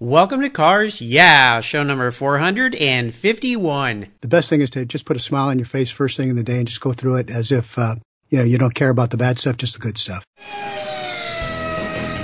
Welcome 0.00 0.42
to 0.42 0.48
Cars 0.50 1.00
Yeah, 1.00 1.58
show 1.58 1.82
number 1.82 2.08
451. 2.12 4.06
The 4.20 4.28
best 4.28 4.48
thing 4.48 4.60
is 4.60 4.70
to 4.70 4.84
just 4.84 5.04
put 5.06 5.16
a 5.16 5.18
smile 5.18 5.48
on 5.48 5.58
your 5.58 5.66
face 5.66 5.90
first 5.90 6.16
thing 6.16 6.28
in 6.28 6.36
the 6.36 6.44
day 6.44 6.58
and 6.58 6.68
just 6.68 6.80
go 6.80 6.92
through 6.92 7.16
it 7.16 7.28
as 7.30 7.50
if, 7.50 7.76
uh, 7.76 7.96
you 8.28 8.38
know, 8.38 8.44
you 8.44 8.58
don't 8.58 8.76
care 8.76 8.90
about 8.90 9.10
the 9.10 9.16
bad 9.16 9.40
stuff, 9.40 9.56
just 9.56 9.74
the 9.74 9.80
good 9.80 9.98
stuff. 9.98 10.24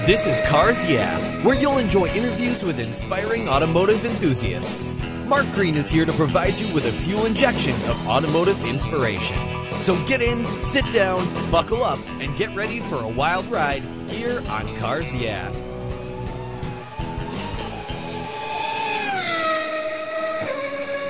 This 0.07 0.25
is 0.29 0.41
Cars 0.43 0.87
Yeah, 0.87 1.19
where 1.43 1.57
you'll 1.59 1.79
enjoy 1.79 2.07
interviews 2.11 2.63
with 2.63 2.79
inspiring 2.79 3.49
automotive 3.49 4.05
enthusiasts. 4.05 4.95
Mark 5.27 5.51
Green 5.51 5.75
is 5.75 5.91
here 5.91 6.05
to 6.05 6.13
provide 6.13 6.55
you 6.55 6.73
with 6.73 6.87
a 6.87 6.93
fuel 6.93 7.27
injection 7.27 7.75
of 7.91 8.07
automotive 8.07 8.65
inspiration. 8.67 9.37
So 9.81 9.97
get 10.07 10.23
in, 10.23 10.47
sit 10.63 10.89
down, 10.93 11.27
buckle 11.51 11.83
up, 11.83 11.99
and 12.21 12.37
get 12.37 12.55
ready 12.55 12.79
for 12.79 13.01
a 13.01 13.09
wild 13.09 13.47
ride 13.47 13.83
here 14.09 14.45
on 14.49 14.73
Cars 14.77 15.13
Yeah. 15.17 15.53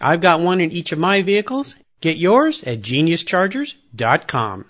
I've 0.00 0.20
got 0.20 0.40
one 0.40 0.60
in 0.60 0.72
each 0.72 0.92
of 0.92 0.98
my 0.98 1.22
vehicles. 1.22 1.76
Get 2.00 2.16
yours 2.16 2.62
at 2.64 2.82
geniuschargers.com. 2.82 4.66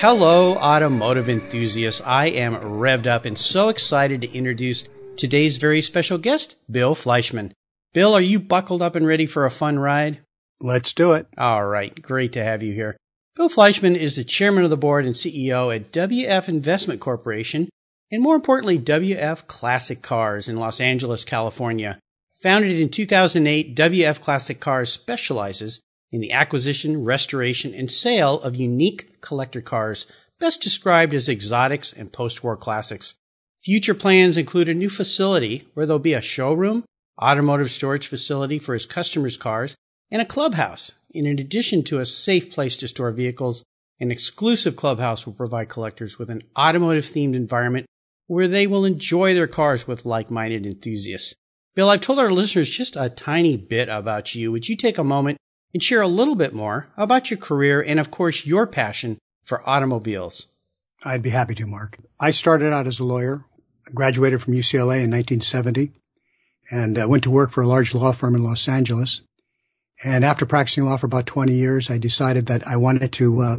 Hello, 0.00 0.56
automotive 0.56 1.28
enthusiasts. 1.28 2.00
I 2.04 2.26
am 2.26 2.54
revved 2.56 3.06
up 3.06 3.24
and 3.24 3.38
so 3.38 3.68
excited 3.68 4.22
to 4.22 4.32
introduce 4.32 4.86
today's 5.16 5.58
very 5.58 5.82
special 5.82 6.18
guest, 6.18 6.56
Bill 6.70 6.94
Fleischman. 6.94 7.52
Bill, 7.92 8.14
are 8.14 8.20
you 8.20 8.40
buckled 8.40 8.82
up 8.82 8.94
and 8.94 9.06
ready 9.06 9.26
for 9.26 9.44
a 9.44 9.50
fun 9.50 9.78
ride? 9.78 10.20
Let's 10.60 10.92
do 10.92 11.12
it. 11.12 11.26
All 11.36 11.64
right. 11.64 12.00
Great 12.00 12.32
to 12.32 12.44
have 12.44 12.62
you 12.62 12.72
here. 12.72 12.96
Bill 13.36 13.48
Fleischman 13.48 13.96
is 13.96 14.16
the 14.16 14.24
chairman 14.24 14.64
of 14.64 14.70
the 14.70 14.76
board 14.76 15.06
and 15.06 15.14
CEO 15.14 15.74
at 15.74 15.92
WF 15.92 16.48
Investment 16.48 17.00
Corporation 17.00 17.68
and 18.12 18.22
more 18.22 18.34
importantly, 18.34 18.78
WF 18.78 19.46
Classic 19.46 20.02
Cars 20.02 20.48
in 20.48 20.56
Los 20.56 20.80
Angeles, 20.80 21.24
California. 21.24 21.98
Founded 22.42 22.80
in 22.80 22.88
2008, 22.88 23.76
WF 23.76 24.20
Classic 24.22 24.58
Cars 24.58 24.90
specializes 24.90 25.82
in 26.10 26.22
the 26.22 26.32
acquisition, 26.32 27.04
restoration, 27.04 27.74
and 27.74 27.90
sale 27.90 28.40
of 28.40 28.56
unique 28.56 29.20
collector 29.20 29.60
cars, 29.60 30.06
best 30.38 30.62
described 30.62 31.12
as 31.12 31.28
exotics 31.28 31.92
and 31.92 32.12
post-war 32.12 32.56
classics. 32.56 33.14
Future 33.58 33.92
plans 33.92 34.38
include 34.38 34.70
a 34.70 34.74
new 34.74 34.88
facility 34.88 35.68
where 35.74 35.84
there'll 35.84 35.98
be 35.98 36.14
a 36.14 36.22
showroom, 36.22 36.82
automotive 37.20 37.70
storage 37.70 38.06
facility 38.06 38.58
for 38.58 38.72
his 38.72 38.86
customers' 38.86 39.36
cars, 39.36 39.76
and 40.10 40.22
a 40.22 40.26
clubhouse. 40.26 40.92
In 41.10 41.26
addition 41.26 41.82
to 41.84 41.98
a 41.98 42.06
safe 42.06 42.50
place 42.50 42.78
to 42.78 42.88
store 42.88 43.12
vehicles, 43.12 43.62
an 44.00 44.10
exclusive 44.10 44.76
clubhouse 44.76 45.26
will 45.26 45.34
provide 45.34 45.68
collectors 45.68 46.18
with 46.18 46.30
an 46.30 46.42
automotive 46.58 47.04
themed 47.04 47.34
environment 47.34 47.84
where 48.28 48.48
they 48.48 48.66
will 48.66 48.86
enjoy 48.86 49.34
their 49.34 49.46
cars 49.46 49.86
with 49.86 50.06
like-minded 50.06 50.64
enthusiasts. 50.64 51.34
Bill, 51.76 51.88
I've 51.88 52.00
told 52.00 52.18
our 52.18 52.32
listeners 52.32 52.68
just 52.68 52.96
a 52.96 53.08
tiny 53.08 53.56
bit 53.56 53.88
about 53.88 54.34
you. 54.34 54.50
Would 54.50 54.68
you 54.68 54.74
take 54.74 54.98
a 54.98 55.04
moment 55.04 55.38
and 55.72 55.80
share 55.80 56.02
a 56.02 56.08
little 56.08 56.34
bit 56.34 56.52
more 56.52 56.88
about 56.96 57.30
your 57.30 57.38
career 57.38 57.80
and, 57.80 58.00
of 58.00 58.10
course, 58.10 58.44
your 58.44 58.66
passion 58.66 59.18
for 59.44 59.68
automobiles? 59.68 60.48
I'd 61.04 61.22
be 61.22 61.30
happy 61.30 61.54
to, 61.54 61.66
Mark. 61.66 61.96
I 62.20 62.32
started 62.32 62.72
out 62.72 62.88
as 62.88 62.98
a 62.98 63.04
lawyer, 63.04 63.44
graduated 63.94 64.42
from 64.42 64.54
UCLA 64.54 65.04
in 65.04 65.12
1970, 65.12 65.92
and 66.72 66.98
uh, 66.98 67.08
went 67.08 67.22
to 67.22 67.30
work 67.30 67.52
for 67.52 67.62
a 67.62 67.68
large 67.68 67.94
law 67.94 68.10
firm 68.10 68.34
in 68.34 68.42
Los 68.42 68.68
Angeles. 68.68 69.20
And 70.02 70.24
after 70.24 70.46
practicing 70.46 70.86
law 70.86 70.96
for 70.96 71.06
about 71.06 71.26
20 71.26 71.54
years, 71.54 71.88
I 71.88 71.98
decided 71.98 72.46
that 72.46 72.66
I 72.66 72.76
wanted 72.76 73.12
to 73.12 73.40
uh, 73.42 73.56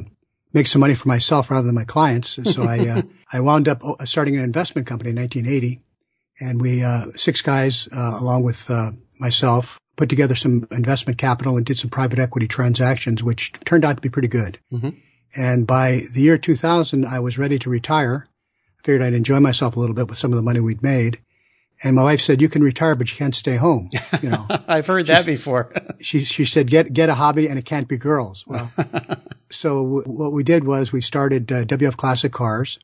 make 0.52 0.68
some 0.68 0.82
money 0.82 0.96
for 0.96 1.08
myself 1.08 1.50
rather 1.50 1.66
than 1.66 1.76
my 1.76 1.86
clients. 1.86 2.40
So 2.44 2.64
I, 2.64 2.80
uh, 2.90 3.02
I 3.32 3.40
wound 3.40 3.70
up 3.70 3.82
uh, 3.86 4.04
starting 4.04 4.36
an 4.36 4.44
investment 4.44 4.86
company 4.86 5.12
in 5.12 5.16
1980 5.16 5.82
and 6.42 6.60
we 6.60 6.84
uh, 6.84 7.06
six 7.16 7.42
guys 7.42 7.88
uh, 7.96 8.18
along 8.20 8.44
with 8.44 8.70
uh, 8.70 8.92
myself 9.20 9.80
put 9.96 10.10
together 10.10 10.36
some 10.36 10.68
investment 10.72 11.20
capital 11.20 11.58
and 11.58 11.66
did 11.66 11.78
some 11.78 11.90
private 11.90 12.20
equity 12.20 12.48
transactions, 12.48 13.24
which 13.24 13.54
turned 13.66 13.86
out 13.86 13.96
to 13.96 14.02
be 14.02 14.10
pretty 14.10 14.28
good. 14.28 14.60
Mm-hmm. 14.72 14.90
And 15.36 15.68
by 15.68 16.02
the 16.12 16.22
year 16.22 16.38
2000, 16.38 17.06
I 17.06 17.20
was 17.20 17.38
ready 17.38 17.60
to 17.60 17.70
retire. 17.70 18.28
I 18.80 18.84
figured 18.84 19.04
I'd 19.04 19.14
enjoy 19.14 19.40
myself 19.40 19.76
a 19.76 19.80
little 19.80 19.96
bit 19.96 20.08
with 20.08 20.18
some 20.18 20.34
of 20.34 20.38
the 20.38 20.42
money 20.42 20.60
we'd 20.60 20.84
made. 20.84 21.20
And 21.84 21.96
my 21.96 22.04
wife 22.04 22.22
said, 22.22 22.42
"You 22.42 22.50
can 22.50 22.62
retire, 22.62 22.96
but 22.96 23.12
you 23.12 23.18
can't 23.18 23.36
stay 23.36 23.56
home." 23.56 23.90
You 24.22 24.30
know, 24.30 24.46
I've 24.68 24.86
heard 24.86 25.08
that 25.08 25.26
before. 25.26 25.74
she 26.00 26.24
she 26.24 26.46
said, 26.46 26.68
"Get 26.68 26.94
get 26.94 27.10
a 27.10 27.16
hobby, 27.16 27.48
and 27.48 27.58
it 27.58 27.66
can't 27.66 27.88
be 27.88 27.98
girls." 27.98 28.46
Well, 28.46 28.72
so 29.50 29.84
w- 29.84 30.04
what 30.04 30.32
we 30.32 30.44
did 30.44 30.64
was 30.64 30.92
we 30.92 31.02
started 31.02 31.52
uh, 31.52 31.66
WF 31.66 31.98
Classic 31.98 32.32
Cars, 32.32 32.78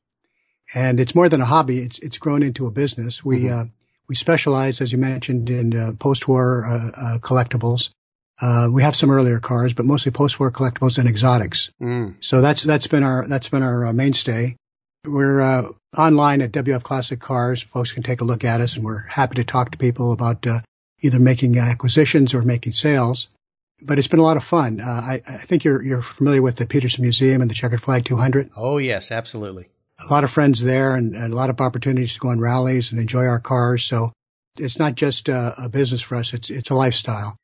and 0.73 0.99
it's 0.99 1.15
more 1.15 1.29
than 1.29 1.41
a 1.41 1.45
hobby. 1.45 1.79
It's 1.79 1.99
it's 1.99 2.17
grown 2.17 2.43
into 2.43 2.67
a 2.67 2.71
business. 2.71 3.23
We 3.23 3.43
mm-hmm. 3.43 3.61
uh, 3.61 3.65
we 4.07 4.15
specialize, 4.15 4.81
as 4.81 4.91
you 4.91 4.97
mentioned, 4.97 5.49
in 5.49 5.75
uh, 5.75 5.91
post-war 5.99 6.65
uh, 6.65 6.91
uh 6.95 7.17
collectibles. 7.19 7.89
Uh, 8.39 8.69
we 8.71 8.83
have 8.83 8.95
some 8.95 9.09
earlier 9.09 9.39
cars, 9.39 9.73
but 9.73 9.85
mostly 9.85 10.11
post-war 10.11 10.51
collectibles 10.51 10.99
and 10.99 11.09
exotics. 11.09 11.69
Mm. 11.81 12.15
So 12.19 12.41
that's 12.41 12.63
that's 12.63 12.87
been 12.87 13.03
our 13.03 13.27
that's 13.27 13.49
been 13.49 13.63
our 13.63 13.87
uh, 13.87 13.93
mainstay. 13.93 14.55
We're 15.05 15.71
online 15.97 16.41
at 16.41 16.51
WF 16.51 16.83
Classic 16.83 17.19
Cars. 17.19 17.61
Folks 17.61 17.93
can 17.93 18.03
take 18.03 18.19
a 18.19 18.25
look 18.25 18.43
at 18.43 18.59
us, 18.59 18.75
and 18.75 18.83
we're 18.83 19.03
happy 19.07 19.35
to 19.35 19.43
talk 19.43 19.71
to 19.71 19.77
people 19.77 20.11
about 20.11 20.45
either 20.99 21.19
making 21.19 21.57
acquisitions 21.57 22.33
or 22.33 22.41
making 22.41 22.73
sales. 22.73 23.29
But 23.81 23.99
it's 23.99 24.07
been 24.07 24.19
a 24.19 24.23
lot 24.23 24.37
of 24.37 24.43
fun. 24.43 24.81
I, 24.81 25.21
I 25.25 25.37
think 25.37 25.63
you're 25.63 25.81
you're 25.81 26.01
familiar 26.01 26.41
with 26.41 26.57
the 26.57 26.65
Petersen 26.65 27.03
Museum 27.03 27.41
and 27.41 27.49
the 27.49 27.55
Checkered 27.55 27.81
Flag 27.81 28.03
200. 28.03 28.49
Oh 28.57 28.79
yes, 28.79 29.11
absolutely 29.11 29.69
a 29.99 30.11
lot 30.11 30.23
of 30.23 30.31
friends 30.31 30.61
there 30.61 30.95
and, 30.95 31.15
and, 31.15 31.33
a 31.33 31.35
lot 31.35 31.49
of 31.49 31.59
opportunities 31.59 32.13
to 32.13 32.19
go 32.19 32.29
on 32.29 32.39
rallies 32.39 32.91
and 32.91 32.99
enjoy 32.99 33.25
our 33.25 33.39
cars. 33.39 33.83
So 33.83 34.11
it's 34.57 34.79
not 34.79 34.95
just 34.95 35.29
a, 35.29 35.53
a 35.57 35.69
business 35.69 36.01
for 36.01 36.15
us. 36.15 36.33
It's, 36.33 36.49
it's 36.49 36.69
a 36.69 36.75
lifestyle. 36.75 37.37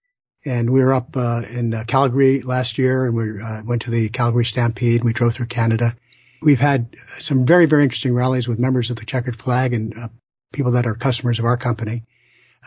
And 0.45 0.71
we 0.71 0.81
were 0.83 0.93
up 0.93 1.15
uh, 1.15 1.43
in 1.49 1.73
uh, 1.73 1.83
Calgary 1.87 2.41
last 2.41 2.77
year 2.77 3.05
and 3.05 3.15
we 3.15 3.41
uh, 3.41 3.63
went 3.63 3.81
to 3.83 3.91
the 3.91 4.09
Calgary 4.09 4.45
Stampede 4.45 4.97
and 4.97 5.05
we 5.05 5.13
drove 5.13 5.33
through 5.33 5.45
Canada. 5.47 5.93
We've 6.41 6.59
had 6.59 6.95
some 7.17 7.45
very, 7.45 7.65
very 7.65 7.83
interesting 7.83 8.13
rallies 8.13 8.47
with 8.47 8.59
members 8.59 8.89
of 8.89 8.97
the 8.97 9.05
checkered 9.05 9.37
flag 9.37 9.73
and 9.73 9.97
uh, 9.97 10.09
people 10.51 10.71
that 10.73 10.85
are 10.85 10.95
customers 10.95 11.39
of 11.39 11.45
our 11.45 11.55
company. 11.55 12.03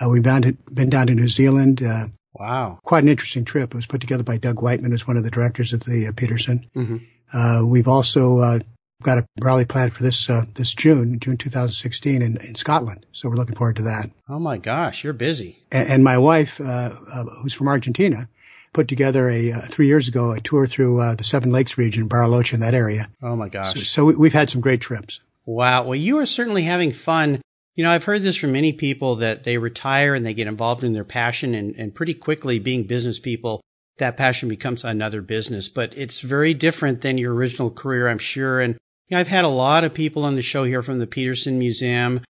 Uh, 0.00 0.08
we've 0.08 0.22
been, 0.22 0.42
to, 0.42 0.52
been 0.72 0.88
down 0.88 1.08
to 1.08 1.14
New 1.14 1.28
Zealand. 1.28 1.82
Uh, 1.82 2.06
wow. 2.34 2.78
Quite 2.82 3.02
an 3.02 3.10
interesting 3.10 3.44
trip. 3.44 3.74
It 3.74 3.76
was 3.76 3.86
put 3.86 4.00
together 4.00 4.22
by 4.22 4.38
Doug 4.38 4.62
Whiteman, 4.62 4.90
who's 4.90 5.06
one 5.06 5.18
of 5.18 5.24
the 5.24 5.30
directors 5.30 5.74
of 5.74 5.80
the 5.80 6.10
Petersen. 6.16 6.66
Mm-hmm. 6.74 7.68
we've 7.68 7.88
also 7.88 8.60
got 9.02 9.18
a 9.18 9.26
rally 9.40 9.64
planned 9.64 9.94
for 9.94 10.02
this 10.02 10.28
uh, 10.28 10.44
this 10.54 10.74
June, 10.74 11.18
June 11.20 11.36
2016, 11.36 12.22
in, 12.22 12.36
in 12.38 12.54
Scotland. 12.54 13.06
So 13.12 13.28
we're 13.28 13.36
looking 13.36 13.56
forward 13.56 13.76
to 13.76 13.82
that. 13.82 14.10
Oh 14.28 14.38
my 14.38 14.58
gosh, 14.58 15.04
you're 15.04 15.12
busy. 15.12 15.62
And, 15.70 15.88
and 15.88 16.04
my 16.04 16.18
wife, 16.18 16.60
uh, 16.60 16.90
uh, 17.12 17.24
who's 17.42 17.54
from 17.54 17.68
Argentina, 17.68 18.28
put 18.72 18.88
together 18.88 19.28
a 19.28 19.52
uh, 19.52 19.60
three 19.62 19.86
years 19.86 20.08
ago 20.08 20.32
a 20.32 20.40
tour 20.40 20.66
through 20.66 21.00
uh, 21.00 21.14
the 21.14 21.24
Seven 21.24 21.50
Lakes 21.52 21.78
region, 21.78 22.08
Bariloche, 22.08 22.54
in 22.54 22.60
that 22.60 22.74
area. 22.74 23.08
Oh 23.22 23.36
my 23.36 23.48
gosh! 23.48 23.74
So, 23.74 23.80
so 23.80 24.04
we, 24.04 24.28
have 24.28 24.34
had 24.34 24.50
some 24.50 24.60
great 24.60 24.80
trips. 24.80 25.20
Wow. 25.44 25.84
Well, 25.84 25.94
you 25.94 26.18
are 26.18 26.26
certainly 26.26 26.62
having 26.62 26.90
fun. 26.90 27.40
You 27.74 27.84
know, 27.84 27.90
I've 27.90 28.04
heard 28.04 28.22
this 28.22 28.36
from 28.36 28.52
many 28.52 28.72
people 28.72 29.16
that 29.16 29.44
they 29.44 29.58
retire 29.58 30.14
and 30.14 30.24
they 30.24 30.32
get 30.32 30.46
involved 30.46 30.82
in 30.82 30.94
their 30.94 31.04
passion, 31.04 31.54
and, 31.54 31.74
and 31.76 31.94
pretty 31.94 32.14
quickly, 32.14 32.58
being 32.58 32.84
business 32.84 33.18
people, 33.18 33.60
that 33.98 34.16
passion 34.16 34.48
becomes 34.48 34.82
another 34.82 35.20
business. 35.20 35.68
But 35.68 35.96
it's 35.96 36.20
very 36.20 36.54
different 36.54 37.02
than 37.02 37.18
your 37.18 37.34
original 37.34 37.70
career, 37.70 38.08
I'm 38.08 38.18
sure. 38.18 38.60
And 38.60 38.78
I've 39.12 39.28
had 39.28 39.44
a 39.44 39.48
lot 39.48 39.84
of 39.84 39.94
people 39.94 40.24
on 40.24 40.34
the 40.34 40.42
show 40.42 40.64
here 40.64 40.82
from 40.82 40.98
the 40.98 41.06
Petersen 41.06 41.58
Museum. 41.58 42.22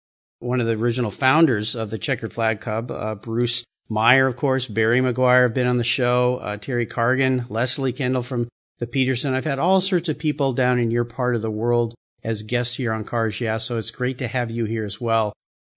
one 0.40 0.60
of 0.60 0.66
the 0.66 0.74
original 0.74 1.10
founders 1.10 1.74
of 1.74 1.88
the 1.88 1.98
Checkered 1.98 2.32
Flag 2.32 2.60
Club, 2.60 2.90
uh, 2.90 3.14
Bruce 3.14 3.64
Meyer, 3.88 4.26
of 4.26 4.36
course, 4.36 4.66
Barry 4.66 5.00
McGuire 5.00 5.44
have 5.44 5.54
been 5.54 5.68
on 5.68 5.78
the 5.78 5.84
show, 5.84 6.36
uh, 6.42 6.56
Terry 6.56 6.84
Cargan, 6.84 7.46
Leslie 7.48 7.92
Kendall 7.92 8.22
from 8.22 8.48
the 8.78 8.86
Petersen. 8.86 9.32
I've 9.32 9.44
had 9.44 9.58
all 9.58 9.80
sorts 9.80 10.08
of 10.08 10.18
people 10.18 10.52
down 10.52 10.78
in 10.80 10.90
your 10.90 11.04
part 11.04 11.34
of 11.34 11.42
the 11.42 11.50
world 11.50 11.94
as 12.22 12.42
guests 12.42 12.76
here 12.76 12.92
on 12.92 13.04
Cars 13.04 13.40
Yeah, 13.40 13.58
so 13.58 13.78
it's 13.78 13.90
great 13.90 14.18
to 14.18 14.26
have 14.26 14.50
you 14.50 14.64
here 14.64 14.84
as 14.84 15.00
well. 15.00 15.32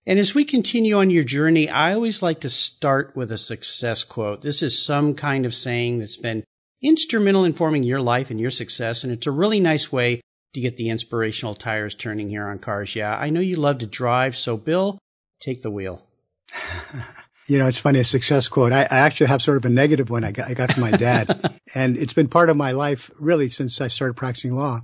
And 0.05 0.17
as 0.17 0.33
we 0.33 0.43
continue 0.43 0.97
on 0.97 1.11
your 1.11 1.23
journey, 1.23 1.69
I 1.69 1.93
always 1.93 2.21
like 2.21 2.39
to 2.41 2.49
start 2.49 3.15
with 3.15 3.31
a 3.31 3.37
success 3.37 4.03
quote. 4.03 4.41
This 4.41 4.63
is 4.63 4.83
some 4.83 5.13
kind 5.13 5.45
of 5.45 5.53
saying 5.53 5.99
that's 5.99 6.17
been 6.17 6.43
instrumental 6.81 7.45
in 7.45 7.53
forming 7.53 7.83
your 7.83 8.01
life 8.01 8.31
and 8.31 8.41
your 8.41 8.51
success, 8.51 9.03
and 9.03 9.13
it's 9.13 9.27
a 9.27 9.31
really 9.31 9.59
nice 9.59 9.91
way 9.91 10.21
to 10.53 10.61
get 10.61 10.77
the 10.77 10.89
inspirational 10.89 11.55
tires 11.55 11.95
turning 11.95 12.29
here 12.29 12.47
on 12.47 12.59
Cars 12.59 12.95
Yeah. 12.95 13.17
I 13.17 13.29
know 13.29 13.39
you 13.39 13.57
love 13.57 13.79
to 13.79 13.85
drive, 13.85 14.35
so 14.35 14.57
Bill, 14.57 14.97
take 15.39 15.61
the 15.61 15.71
wheel. 15.71 16.03
You 17.47 17.57
know, 17.57 17.67
it's 17.67 17.77
funny, 17.77 17.99
a 17.99 18.03
success 18.03 18.49
quote. 18.49 18.73
I, 18.73 18.81
I, 18.81 18.97
actually 18.99 19.27
have 19.27 19.41
sort 19.41 19.55
of 19.55 19.63
a 19.63 19.69
negative 19.69 20.09
one 20.09 20.25
I 20.25 20.31
got, 20.31 20.49
I 20.49 20.53
got 20.53 20.73
from 20.73 20.81
my 20.81 20.91
dad. 20.91 21.57
and 21.73 21.97
it's 21.97 22.11
been 22.11 22.27
part 22.27 22.49
of 22.49 22.57
my 22.57 22.71
life 22.71 23.09
really 23.19 23.47
since 23.47 23.79
I 23.79 23.87
started 23.87 24.15
practicing 24.15 24.53
law. 24.53 24.81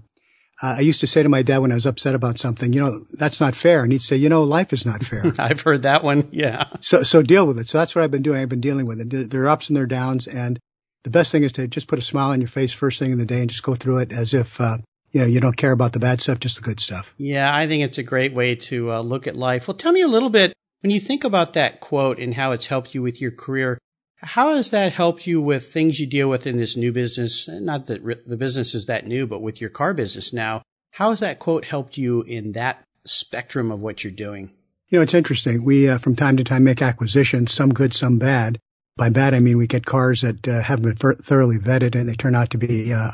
Uh, 0.62 0.76
I 0.78 0.80
used 0.80 1.02
to 1.02 1.08
say 1.08 1.22
to 1.24 1.28
my 1.28 1.42
dad 1.42 1.58
when 1.58 1.74
I 1.74 1.76
was 1.76 1.86
upset 1.86 2.16
about 2.16 2.40
something, 2.40 2.72
you 2.72 2.80
know, 2.80 3.06
that's 3.14 3.42
not 3.42 3.54
fair. 3.54 3.84
And 3.84 3.92
he'd 3.92 4.02
say, 4.02 4.16
you 4.16 4.30
know, 4.30 4.44
life 4.44 4.72
is 4.72 4.86
not 4.86 5.04
fair. 5.04 5.24
I've 5.40 5.60
heard 5.60 5.82
that 5.82 6.06
one. 6.06 6.30
Yeah. 6.32 6.68
So, 6.80 7.04
so 7.04 7.22
deal 7.22 7.46
with 7.46 7.60
it. 7.60 7.68
So 7.68 7.80
that's 7.80 7.96
what 7.96 8.04
I've 8.04 8.12
been 8.12 8.22
doing. 8.22 8.42
I've 8.42 8.50
been 8.50 8.62
dealing 8.62 8.86
with 8.86 9.02
it. 9.02 9.30
There 9.30 9.44
are 9.44 9.50
ups 9.50 9.68
and 9.68 9.76
there 9.76 9.84
are 9.84 9.88
downs. 9.88 10.26
And 10.26 10.58
the 11.04 11.10
best 11.10 11.34
thing 11.34 11.44
is 11.44 11.52
to 11.54 11.68
just 11.68 11.88
put 11.88 12.00
a 12.00 12.04
smile 12.04 12.30
on 12.30 12.40
your 12.40 12.48
face 12.48 12.72
first 12.72 12.98
thing 12.98 13.12
in 13.12 13.18
the 13.18 13.26
day 13.26 13.42
and 13.42 13.50
just 13.50 13.64
go 13.64 13.76
through 13.76 13.98
it 13.98 14.14
as 14.14 14.34
if, 14.34 14.62
uh, 14.62 14.78
you 15.14 15.22
know, 15.22 15.28
you 15.28 15.40
don't 15.40 15.56
care 15.56 15.72
about 15.72 15.94
the 15.94 16.00
bad 16.00 16.20
stuff, 16.20 16.40
just 16.40 16.58
the 16.58 16.64
good 16.64 16.80
stuff. 16.80 17.14
Yeah, 17.18 17.56
I 17.56 17.68
think 17.68 17.84
it's 17.84 18.00
a 18.00 18.04
great 18.04 18.34
way 18.34 18.56
to 18.56 18.92
uh, 18.92 19.00
look 19.02 19.28
at 19.28 19.36
life. 19.36 19.68
Well, 19.68 19.78
tell 19.78 19.94
me 19.94 20.02
a 20.02 20.08
little 20.08 20.32
bit 20.32 20.54
when 20.82 20.92
you 20.92 21.00
think 21.00 21.24
about 21.24 21.54
that 21.54 21.80
quote 21.80 22.20
and 22.20 22.34
how 22.34 22.52
it's 22.52 22.66
helped 22.66 22.94
you 22.94 23.02
with 23.02 23.22
your 23.22 23.32
career, 23.32 23.78
how 24.18 24.56
has 24.56 24.72
that 24.72 24.92
helped 24.92 25.28
you 25.28 25.40
with 25.40 25.72
things 25.72 26.00
you 26.00 26.08
deal 26.08 26.30
with 26.30 26.46
in 26.48 26.58
this 26.58 26.76
new 26.76 26.92
business? 26.92 27.48
Not 27.48 27.86
that 27.86 28.04
the 28.26 28.38
business 28.38 28.74
is 28.74 28.88
that 28.88 29.06
new, 29.06 29.28
but 29.28 29.42
with 29.42 29.62
your 29.62 29.70
car 29.70 29.94
business 29.94 30.34
now, 30.34 30.62
how 30.92 31.12
has 31.12 31.20
that 31.22 31.40
quote 31.40 31.66
helped 31.66 31.98
you 31.98 32.24
in 32.24 32.54
that 32.54 32.84
spectrum 33.06 33.72
of 33.72 33.82
what 33.82 34.04
you're 34.04 34.12
doing? 34.12 34.52
You 34.90 35.00
know, 35.00 35.04
it's 35.04 35.14
interesting. 35.14 35.64
We, 35.64 35.90
uh, 35.90 35.98
from 35.98 36.16
time 36.16 36.38
to 36.38 36.44
time, 36.44 36.64
make 36.64 36.82
acquisitions, 36.82 37.54
some 37.54 37.74
good, 37.74 37.94
some 37.94 38.18
bad. 38.18 38.60
By 38.96 39.10
that, 39.10 39.34
I 39.34 39.40
mean 39.40 39.58
we 39.58 39.66
get 39.66 39.86
cars 39.86 40.22
that 40.22 40.48
uh, 40.48 40.62
haven't 40.62 41.00
been 41.00 41.16
thoroughly 41.16 41.58
vetted 41.58 41.96
and 41.96 42.08
they 42.08 42.14
turn 42.14 42.36
out 42.36 42.52
to 42.52 42.58
be 42.58 42.94
uh, 42.94 43.12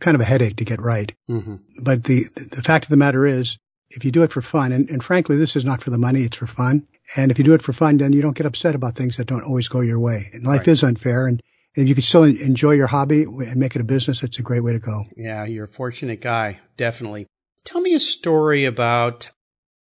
kind 0.00 0.14
of 0.14 0.20
a 0.20 0.26
headache 0.26 0.56
to 0.56 0.64
get 0.64 0.80
right. 0.80 1.12
Mm-hmm. 1.30 1.56
But 1.82 2.04
the, 2.04 2.24
the 2.34 2.62
fact 2.62 2.84
of 2.84 2.90
the 2.90 2.96
matter 2.96 3.26
is, 3.26 3.56
if 3.94 4.04
you 4.04 4.10
do 4.10 4.22
it 4.22 4.32
for 4.32 4.42
fun, 4.42 4.72
and, 4.72 4.88
and 4.88 5.04
frankly, 5.04 5.36
this 5.36 5.54
is 5.54 5.64
not 5.64 5.82
for 5.82 5.90
the 5.90 5.98
money, 5.98 6.22
it's 6.22 6.36
for 6.36 6.46
fun. 6.46 6.86
And 7.16 7.30
if 7.30 7.38
you 7.38 7.44
do 7.44 7.54
it 7.54 7.62
for 7.62 7.72
fun, 7.72 7.98
then 7.98 8.12
you 8.12 8.22
don't 8.22 8.36
get 8.36 8.46
upset 8.46 8.74
about 8.74 8.94
things 8.94 9.16
that 9.16 9.26
don't 9.26 9.44
always 9.44 9.68
go 9.68 9.80
your 9.80 10.00
way. 10.00 10.30
And 10.32 10.44
life 10.44 10.60
right. 10.60 10.68
is 10.68 10.82
unfair. 10.82 11.26
And, 11.26 11.42
and 11.76 11.84
if 11.84 11.88
you 11.88 11.94
can 11.94 12.02
still 12.02 12.24
enjoy 12.24 12.72
your 12.72 12.86
hobby 12.86 13.24
and 13.24 13.56
make 13.56 13.74
it 13.76 13.82
a 13.82 13.84
business, 13.84 14.22
it's 14.22 14.38
a 14.38 14.42
great 14.42 14.60
way 14.60 14.72
to 14.72 14.78
go. 14.78 15.04
Yeah, 15.16 15.44
you're 15.44 15.64
a 15.64 15.68
fortunate 15.68 16.20
guy. 16.20 16.60
Definitely. 16.76 17.26
Tell 17.64 17.80
me 17.80 17.94
a 17.94 18.00
story 18.00 18.64
about 18.64 19.30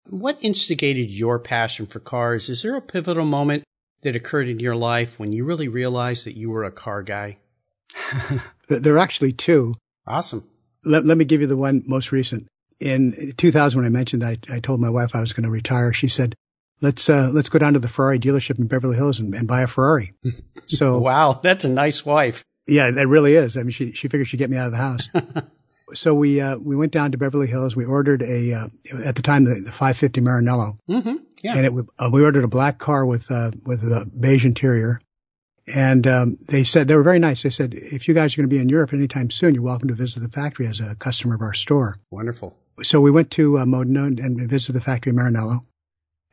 what 0.09 0.43
instigated 0.43 1.11
your 1.11 1.39
passion 1.39 1.87
for 1.87 2.01
cars. 2.01 2.49
Is 2.49 2.63
there 2.63 2.77
a 2.77 2.83
pivotal 2.83 3.25
moment 3.25 3.65
that 4.03 4.17
occurred 4.17 4.49
in 4.49 4.61
your 4.61 4.77
life 4.77 5.19
when 5.19 5.33
you 5.33 5.45
really 5.45 5.69
realized 5.69 6.27
that 6.27 6.37
you 6.37 6.51
were 6.51 6.65
a 6.65 6.71
car 6.71 7.03
guy? 7.03 7.39
there 8.69 8.95
are 8.95 8.99
actually 8.99 9.33
two. 9.33 9.75
Awesome. 10.07 10.49
Let, 10.85 11.05
let 11.05 11.19
me 11.19 11.25
give 11.25 11.41
you 11.41 11.47
the 11.47 11.57
one 11.57 11.83
most 11.87 12.13
recent. 12.13 12.49
In 12.79 13.35
2000, 13.37 13.79
when 13.79 13.87
I 13.87 13.91
mentioned 13.91 14.23
that, 14.23 14.39
I, 14.49 14.57
I 14.57 14.61
told 14.61 14.81
my 14.81 14.89
wife 14.89 15.15
I 15.15 15.21
was 15.21 15.33
going 15.33 15.45
to 15.45 15.51
retire. 15.51 15.93
She 15.93 16.09
said, 16.09 16.35
let's 16.81 17.09
uh, 17.09 17.31
let's 17.33 17.49
go 17.49 17.59
down 17.59 17.75
to 17.75 17.79
the 17.79 17.89
Ferrari 17.89 18.19
dealership 18.19 18.59
in 18.59 18.67
Beverly 18.67 18.97
Hills 18.97 19.21
and, 19.21 19.35
and 19.35 19.47
buy 19.47 19.63
a 19.63 19.67
Ferrari. 19.67 20.15
So 20.67 21.01
wow, 21.01 21.33
that's 21.33 21.65
a 21.65 21.69
nice 21.69 22.07
wife. 22.07 22.45
Yeah, 22.65 22.93
that 22.93 23.09
really 23.09 23.35
is. 23.35 23.57
I 23.57 23.65
mean, 23.65 23.73
she 23.73 23.91
she 23.91 24.07
figured 24.07 24.29
she'd 24.29 24.37
get 24.37 24.51
me 24.51 24.57
out 24.57 24.67
of 24.67 24.73
the 24.73 24.79
house. 24.79 25.09
so 25.95 26.15
we 26.15 26.41
uh, 26.41 26.59
we 26.59 26.77
went 26.77 26.93
down 26.93 27.13
to 27.13 27.19
Beverly 27.19 27.47
Hills. 27.47 27.77
We 27.77 27.85
ordered 27.85 28.23
a 28.23 28.53
uh, 28.53 28.69
at 29.05 29.17
the 29.17 29.23
time 29.23 29.45
the, 29.45 29.55
the 29.55 29.73
550 29.73 30.21
Maranello. 30.21 30.79
Mm-hmm. 30.89 31.17
Yeah. 31.43 31.57
And 31.57 31.67
it 31.67 31.87
uh, 31.99 32.11
we 32.13 32.23
ordered 32.23 32.45
a 32.45 32.49
black 32.49 32.79
car 32.79 33.05
with 33.07 33.31
uh, 33.31 33.53
with 33.65 33.83
a 33.83 34.07
beige 34.19 34.45
interior. 34.45 35.01
And 35.73 36.07
um, 36.07 36.39
they 36.49 36.65
said 36.65 36.89
they 36.89 36.97
were 36.97 37.03
very 37.03 37.19
nice. 37.19 37.43
They 37.43 37.51
said 37.51 37.75
if 37.75 38.09
you 38.09 38.15
guys 38.15 38.35
are 38.35 38.39
going 38.39 38.49
to 38.49 38.55
be 38.55 38.61
in 38.61 38.69
Europe 38.69 38.93
anytime 38.93 39.31
soon, 39.31 39.55
you're 39.55 39.63
welcome 39.63 39.89
to 39.89 39.95
visit 39.95 40.21
the 40.21 40.29
factory 40.29 40.67
as 40.67 40.81
a 40.81 40.97
customer 40.97 41.35
of 41.35 41.43
our 41.43 41.55
store. 41.55 41.97
Wonderful. 42.11 42.57
So 42.83 43.01
we 43.01 43.11
went 43.11 43.31
to 43.33 43.59
uh, 43.59 43.67
Modena 43.67 44.05
and 44.05 44.41
visited 44.49 44.73
the 44.75 44.81
factory 44.81 45.13
Maranello. 45.13 45.65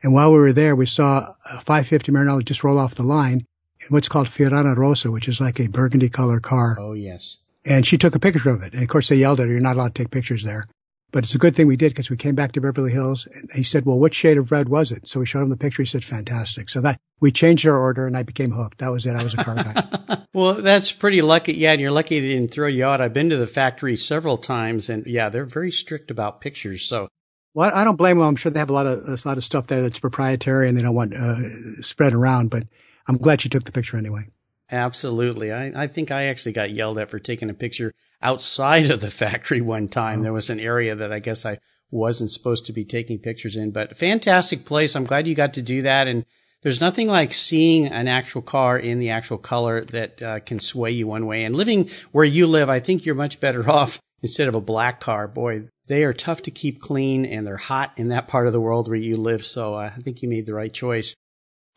And 0.02 0.14
while 0.14 0.32
we 0.32 0.38
were 0.38 0.52
there, 0.52 0.74
we 0.76 0.86
saw 0.86 1.34
a 1.50 1.60
550 1.60 2.12
Maranello 2.12 2.44
just 2.44 2.64
roll 2.64 2.78
off 2.78 2.94
the 2.94 3.02
line 3.02 3.44
in 3.80 3.86
what's 3.88 4.08
called 4.08 4.28
Fiorano 4.28 4.76
Rosso, 4.76 5.10
which 5.10 5.28
is 5.28 5.40
like 5.40 5.60
a 5.60 5.68
burgundy 5.68 6.08
color 6.08 6.40
car. 6.40 6.76
Oh, 6.78 6.92
yes. 6.92 7.38
And 7.64 7.86
she 7.86 7.98
took 7.98 8.14
a 8.14 8.20
picture 8.20 8.50
of 8.50 8.62
it. 8.62 8.72
And 8.72 8.82
of 8.82 8.88
course, 8.88 9.08
they 9.08 9.16
yelled 9.16 9.40
at 9.40 9.46
her, 9.46 9.52
you're 9.52 9.60
not 9.60 9.76
allowed 9.76 9.94
to 9.94 10.02
take 10.02 10.10
pictures 10.10 10.44
there. 10.44 10.64
But 11.10 11.24
it's 11.24 11.34
a 11.34 11.38
good 11.38 11.56
thing 11.56 11.66
we 11.66 11.76
did 11.76 11.90
because 11.90 12.10
we 12.10 12.18
came 12.18 12.34
back 12.34 12.52
to 12.52 12.60
Beverly 12.60 12.92
Hills 12.92 13.26
and 13.32 13.50
he 13.54 13.62
said, 13.62 13.86
well, 13.86 13.98
what 13.98 14.12
shade 14.12 14.36
of 14.36 14.52
red 14.52 14.68
was 14.68 14.92
it? 14.92 15.08
So 15.08 15.20
we 15.20 15.26
showed 15.26 15.42
him 15.42 15.48
the 15.48 15.56
picture. 15.56 15.82
He 15.82 15.86
said, 15.86 16.04
fantastic. 16.04 16.68
So 16.68 16.82
that 16.82 17.00
we 17.18 17.32
changed 17.32 17.66
our 17.66 17.78
order 17.78 18.06
and 18.06 18.14
I 18.14 18.22
became 18.22 18.50
hooked. 18.50 18.78
That 18.78 18.90
was 18.90 19.06
it. 19.06 19.16
I 19.16 19.22
was 19.22 19.32
a 19.32 19.38
car 19.38 19.54
guy. 19.54 20.18
well, 20.34 20.54
that's 20.54 20.92
pretty 20.92 21.22
lucky. 21.22 21.54
Yeah. 21.54 21.72
And 21.72 21.80
you're 21.80 21.90
lucky 21.90 22.20
they 22.20 22.28
didn't 22.28 22.52
throw 22.52 22.66
you 22.66 22.84
out. 22.84 23.00
I've 23.00 23.14
been 23.14 23.30
to 23.30 23.38
the 23.38 23.46
factory 23.46 23.96
several 23.96 24.36
times 24.36 24.90
and 24.90 25.06
yeah, 25.06 25.30
they're 25.30 25.46
very 25.46 25.70
strict 25.70 26.10
about 26.10 26.42
pictures. 26.42 26.82
So 26.82 27.08
well, 27.54 27.70
I 27.74 27.84
don't 27.84 27.96
blame 27.96 28.18
them. 28.18 28.26
I'm 28.26 28.36
sure 28.36 28.52
they 28.52 28.60
have 28.60 28.70
a 28.70 28.74
lot 28.74 28.86
of 28.86 29.08
a 29.08 29.28
lot 29.28 29.38
of 29.38 29.44
stuff 29.44 29.66
there 29.66 29.80
that's 29.80 29.98
proprietary 29.98 30.68
and 30.68 30.76
they 30.76 30.82
don't 30.82 30.94
want 30.94 31.14
uh, 31.14 31.80
spread 31.80 32.12
around. 32.12 32.50
But 32.50 32.64
I'm 33.06 33.16
glad 33.16 33.40
she 33.40 33.48
took 33.48 33.64
the 33.64 33.72
picture 33.72 33.96
anyway. 33.96 34.26
Absolutely. 34.70 35.52
I, 35.52 35.84
I 35.84 35.86
think 35.86 36.10
I 36.10 36.24
actually 36.24 36.52
got 36.52 36.70
yelled 36.70 36.98
at 36.98 37.10
for 37.10 37.18
taking 37.18 37.50
a 37.50 37.54
picture 37.54 37.94
outside 38.20 38.90
of 38.90 39.00
the 39.00 39.10
factory 39.10 39.60
one 39.60 39.88
time. 39.88 40.20
Oh. 40.20 40.22
There 40.24 40.32
was 40.32 40.50
an 40.50 40.60
area 40.60 40.94
that 40.94 41.12
I 41.12 41.18
guess 41.18 41.46
I 41.46 41.58
wasn't 41.90 42.30
supposed 42.30 42.66
to 42.66 42.72
be 42.72 42.84
taking 42.84 43.18
pictures 43.18 43.56
in, 43.56 43.70
but 43.70 43.96
fantastic 43.96 44.64
place. 44.64 44.94
I'm 44.94 45.04
glad 45.04 45.26
you 45.26 45.34
got 45.34 45.54
to 45.54 45.62
do 45.62 45.82
that. 45.82 46.06
And 46.06 46.24
there's 46.62 46.80
nothing 46.80 47.08
like 47.08 47.32
seeing 47.32 47.86
an 47.86 48.08
actual 48.08 48.42
car 48.42 48.78
in 48.78 48.98
the 48.98 49.10
actual 49.10 49.38
color 49.38 49.84
that 49.86 50.22
uh, 50.22 50.40
can 50.40 50.60
sway 50.60 50.90
you 50.90 51.06
one 51.06 51.26
way. 51.26 51.44
And 51.44 51.54
living 51.54 51.90
where 52.12 52.24
you 52.24 52.46
live, 52.46 52.68
I 52.68 52.80
think 52.80 53.06
you're 53.06 53.14
much 53.14 53.40
better 53.40 53.68
off 53.70 54.00
instead 54.22 54.48
of 54.48 54.54
a 54.54 54.60
black 54.60 55.00
car. 55.00 55.28
Boy, 55.28 55.68
they 55.86 56.04
are 56.04 56.12
tough 56.12 56.42
to 56.42 56.50
keep 56.50 56.80
clean 56.80 57.24
and 57.24 57.46
they're 57.46 57.56
hot 57.56 57.92
in 57.96 58.08
that 58.08 58.28
part 58.28 58.46
of 58.46 58.52
the 58.52 58.60
world 58.60 58.88
where 58.88 58.96
you 58.96 59.16
live. 59.16 59.46
So 59.46 59.74
uh, 59.74 59.92
I 59.96 60.00
think 60.00 60.22
you 60.22 60.28
made 60.28 60.46
the 60.46 60.54
right 60.54 60.72
choice. 60.72 61.14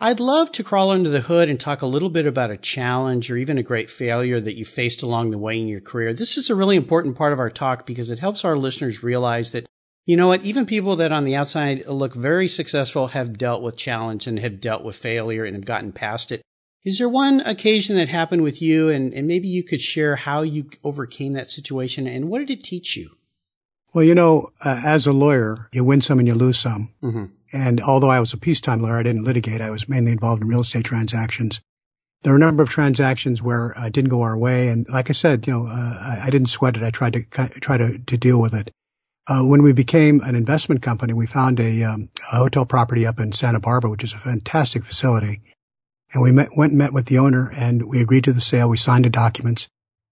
I'd 0.04 0.20
love 0.20 0.52
to 0.54 0.64
crawl 0.64 0.90
under 0.90 1.12
the 1.12 1.22
hood 1.22 1.48
and 1.48 1.60
talk 1.60 1.84
a 1.84 1.86
little 1.86 2.10
bit 2.10 2.26
about 2.26 2.50
a 2.50 2.58
challenge 2.58 3.30
or 3.30 3.38
even 3.38 3.60
a 3.60 3.64
great 3.64 3.88
failure 3.88 4.40
that 4.40 4.58
you 4.58 4.66
faced 4.66 5.04
along 5.04 5.30
the 5.30 5.38
way 5.38 5.60
in 5.60 5.68
your 5.68 5.80
career. 5.80 6.12
This 6.12 6.40
is 6.40 6.50
a 6.50 6.56
really 6.56 6.76
important 6.76 7.16
part 7.16 7.34
of 7.34 7.40
our 7.40 7.52
talk 7.52 7.86
because 7.86 8.10
it 8.10 8.18
helps 8.18 8.44
our 8.44 8.58
listeners 8.58 9.04
realize 9.04 9.52
that, 9.52 9.68
you 10.08 10.18
know 10.18 10.26
what, 10.26 10.44
even 10.44 10.66
people 10.66 10.96
that 10.96 11.12
on 11.12 11.24
the 11.24 11.36
outside 11.36 11.86
look 11.86 12.16
very 12.16 12.48
successful 12.48 13.10
have 13.10 13.38
dealt 13.38 13.62
with 13.62 13.78
challenge 13.78 14.26
and 14.26 14.40
have 14.40 14.60
dealt 14.60 14.84
with 14.84 14.96
failure 14.96 15.46
and 15.46 15.56
have 15.56 15.66
gotten 15.66 15.92
past 15.92 16.32
it. 16.32 16.42
Is 16.84 16.98
there 16.98 17.08
one 17.08 17.42
occasion 17.42 17.96
that 17.98 18.10
happened 18.10 18.42
with 18.42 18.60
you 18.60 18.90
and, 18.90 19.14
and 19.14 19.28
maybe 19.28 19.48
you 19.48 19.64
could 19.64 19.82
share 19.82 20.16
how 20.16 20.42
you 20.42 20.68
overcame 20.84 21.34
that 21.34 21.52
situation 21.52 22.08
and 22.08 22.28
what 22.28 22.40
did 22.40 22.50
it 22.50 22.64
teach 22.64 22.98
you? 22.98 23.12
Well, 23.94 24.04
you 24.04 24.16
know, 24.16 24.52
uh, 24.66 24.82
as 24.84 25.06
a 25.06 25.14
lawyer, 25.14 25.70
you 25.74 25.84
win 25.84 26.02
some 26.02 26.18
and 26.18 26.28
you 26.28 26.34
lose 26.34 26.58
some. 26.58 26.90
Mm-hmm. 27.04 27.26
And 27.54 27.82
although 27.82 28.10
I 28.10 28.20
was 28.20 28.34
a 28.34 28.38
peacetime 28.38 28.82
lawyer, 28.82 28.98
I 28.98 29.04
didn't 29.04 29.24
litigate. 29.24 29.62
I 29.62 29.70
was 29.70 29.90
mainly 29.90 30.12
involved 30.12 30.42
in 30.42 30.48
real 30.48 30.62
estate 30.62 30.86
transactions. 30.86 31.62
There 32.24 32.34
were 32.34 32.38
a 32.38 32.40
number 32.40 32.64
of 32.64 32.70
transactions 32.70 33.42
where 33.42 33.78
I 33.78 33.90
didn't 33.90 34.10
go 34.10 34.22
our 34.22 34.38
way. 34.38 34.68
And 34.68 34.88
like 34.90 35.10
I 35.10 35.14
said, 35.14 35.48
you 35.48 35.54
know, 35.54 35.68
uh, 35.68 35.98
I, 36.00 36.24
I, 36.26 36.30
didn't 36.30 36.50
sweat 36.50 36.78
it. 36.78 36.84
I 36.84 36.92
tried 36.92 37.14
to 37.14 37.24
try 37.24 37.78
to, 37.78 37.98
to 37.98 38.18
deal 38.18 38.40
with 38.40 38.54
it. 38.54 38.72
Uh, 39.28 39.42
when 39.44 39.64
we 39.64 39.74
became 39.74 40.22
an 40.22 40.36
investment 40.36 40.82
company, 40.82 41.14
we 41.14 41.26
found 41.26 41.60
a, 41.60 41.84
um, 41.84 42.10
a, 42.32 42.38
hotel 42.38 42.66
property 42.66 43.06
up 43.06 43.20
in 43.20 43.32
Santa 43.32 43.60
Barbara, 43.60 43.90
which 43.90 44.04
is 44.04 44.14
a 44.14 44.18
fantastic 44.18 44.84
facility. 44.84 45.42
And 46.14 46.22
we 46.22 46.32
met, 46.32 46.50
went 46.56 46.72
and 46.72 46.78
met 46.78 46.94
with 46.94 47.08
the 47.08 47.18
owner 47.18 47.52
and 47.56 47.84
we 47.84 48.02
agreed 48.02 48.24
to 48.26 48.34
the 48.34 48.42
sale. 48.42 48.70
We 48.70 48.78
signed 48.78 49.06
the 49.06 49.10
documents. 49.10 49.68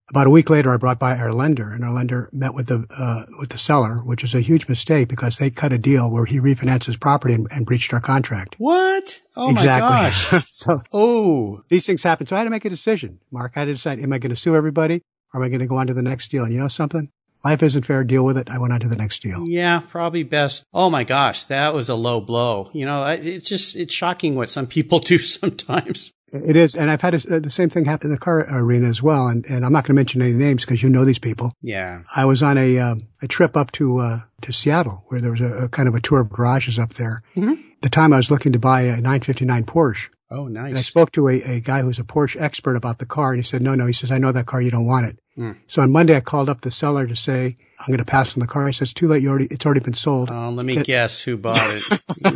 About 0.10 0.26
a 0.26 0.32
week 0.32 0.50
later, 0.50 0.74
I 0.74 0.78
brought 0.78 0.98
by 0.98 1.16
our 1.18 1.32
lender, 1.32 1.70
and 1.70 1.86
our 1.86 1.94
lender 1.94 2.30
met 2.34 2.56
with 2.56 2.68
the 2.68 2.86
uh, 2.98 3.26
with 3.38 3.50
the 3.50 3.60
seller, 3.60 3.98
which 3.98 4.24
is 4.24 4.34
a 4.34 4.40
huge 4.40 4.68
mistake 4.68 5.08
because 5.08 5.38
they 5.38 5.52
cut 5.52 5.72
a 5.72 5.78
deal 5.78 6.10
where 6.10 6.26
he 6.26 6.40
refinanced 6.40 6.86
his 6.86 6.98
property 6.98 7.36
and, 7.36 7.48
and 7.52 7.66
breached 7.66 7.94
our 7.94 8.02
contract. 8.02 8.56
What? 8.58 9.22
Oh 9.36 9.52
exactly. 9.52 9.90
my 9.90 10.10
gosh! 10.10 10.48
so, 10.52 10.82
oh, 10.92 11.62
these 11.70 11.86
things 11.86 12.02
happen. 12.02 12.26
So 12.26 12.36
I 12.36 12.40
had 12.40 12.46
to 12.46 12.50
make 12.50 12.66
a 12.66 12.70
decision, 12.72 13.20
Mark. 13.30 13.54
I 13.56 13.60
had 13.60 13.66
to 13.66 13.74
decide: 13.74 14.00
am 14.00 14.12
I 14.12 14.18
going 14.18 14.32
to 14.32 14.36
sue 14.36 14.56
everybody, 14.56 15.04
or 15.32 15.40
am 15.40 15.46
I 15.46 15.50
going 15.50 15.60
to 15.60 15.68
go 15.68 15.78
on 15.78 15.88
to 15.88 15.94
the 15.94 16.02
next 16.02 16.32
deal? 16.32 16.44
And 16.44 16.54
you 16.54 16.60
know 16.60 16.68
something? 16.68 17.12
Life 17.46 17.64
isn't 17.64 17.84
fair. 17.84 18.04
Deal 18.04 18.26
with 18.26 18.38
it. 18.38 18.50
I 18.50 18.58
went 18.58 18.74
on 18.74 18.80
to 18.82 18.88
the 18.88 18.98
next 18.98 19.22
deal. 19.22 19.48
Yeah, 19.48 19.82
probably 19.88 20.24
best. 20.24 20.66
Oh 20.74 20.90
my 20.90 21.04
gosh, 21.04 21.44
that 21.46 21.74
was 21.74 21.88
a 21.88 21.96
low 21.96 22.20
blow. 22.20 22.70
You 22.74 22.86
know, 22.86 23.06
it's 23.06 23.48
just 23.48 23.76
it's 23.76 23.94
shocking 23.94 24.36
what 24.36 24.50
some 24.50 24.68
people 24.68 25.00
do 25.00 25.20
sometimes. 25.20 26.14
It 26.32 26.56
is, 26.56 26.76
and 26.76 26.90
I've 26.92 27.02
had 27.02 27.14
a, 27.14 27.40
the 27.40 27.50
same 27.50 27.70
thing 27.70 27.86
happen 27.86 28.08
in 28.08 28.14
the 28.14 28.20
car 28.20 28.46
arena 28.50 28.88
as 28.88 29.02
well. 29.02 29.28
And, 29.28 29.46
and 29.46 29.66
I'm 29.66 29.72
not 29.72 29.84
going 29.84 29.96
to 29.96 30.00
mention 30.00 30.22
any 30.22 30.34
names 30.34 30.66
because 30.66 30.84
you 30.84 30.90
know 30.90 31.06
these 31.06 31.20
people. 31.20 31.52
Yeah. 31.62 32.04
I 32.16 32.26
was 32.26 32.44
on 32.44 32.58
a 32.58 32.78
um, 32.80 33.00
a 33.22 33.28
trip 33.28 33.58
up 33.58 33.72
to 33.74 33.98
uh, 34.00 34.20
to 34.42 34.54
Seattle 34.54 35.06
where 35.08 35.22
there 35.22 35.32
was 35.32 35.42
a, 35.42 35.66
a, 35.66 35.70
kind 35.70 35.88
of 35.90 35.96
a 35.96 36.02
tour 36.02 36.22
of 36.22 36.30
garages 36.30 36.78
up 36.80 36.94
there. 36.94 37.24
Mm-hmm. 37.36 37.62
The 37.82 37.90
time 37.90 38.14
I 38.14 38.18
was 38.18 38.30
looking 38.30 38.52
to 38.52 38.60
buy 38.60 38.82
a 38.82 38.96
959 38.96 39.64
Porsche. 39.66 40.10
Oh, 40.32 40.48
nice. 40.48 40.70
And 40.70 40.78
I 40.78 40.82
spoke 40.82 41.12
to 41.14 41.28
a, 41.28 41.42
a 41.42 41.60
guy 41.60 41.82
who's 41.82 41.98
a 41.98 42.04
Porsche 42.04 42.40
expert 42.40 42.76
about 42.76 43.00
the 43.00 43.06
car, 43.06 43.32
and 43.32 43.40
he 43.40 43.44
said, 43.44 43.64
"No, 43.64 43.74
no." 43.74 43.88
He 43.88 43.94
says, 43.94 44.12
"I 44.12 44.20
know 44.20 44.32
that 44.32 44.46
car. 44.46 44.62
You 44.62 44.70
don't 44.70 44.86
want 44.86 45.08
it." 45.08 45.20
Mm. 45.38 45.58
So 45.68 45.82
on 45.82 45.92
Monday, 45.92 46.16
I 46.16 46.20
called 46.22 46.50
up 46.50 46.62
the 46.62 46.72
seller 46.72 47.08
to 47.08 47.16
say, 47.16 47.56
"I'm 47.80 47.88
going 47.88 48.00
to 48.00 48.06
pass 48.06 48.36
on 48.36 48.42
the 48.42 48.48
car." 48.48 48.68
He 48.68 48.74
says, 48.74 48.94
"Too 48.94 49.08
late. 49.08 49.24
You 49.24 49.30
already 49.30 49.48
it's 49.52 49.66
already 49.66 49.80
been 49.80 49.94
sold." 49.94 50.30
Oh, 50.32 50.50
let 50.50 50.66
me 50.66 50.78
it, 50.78 50.86
guess 50.86 51.22
who 51.22 51.38
bought 51.38 51.70
it. 51.70 51.84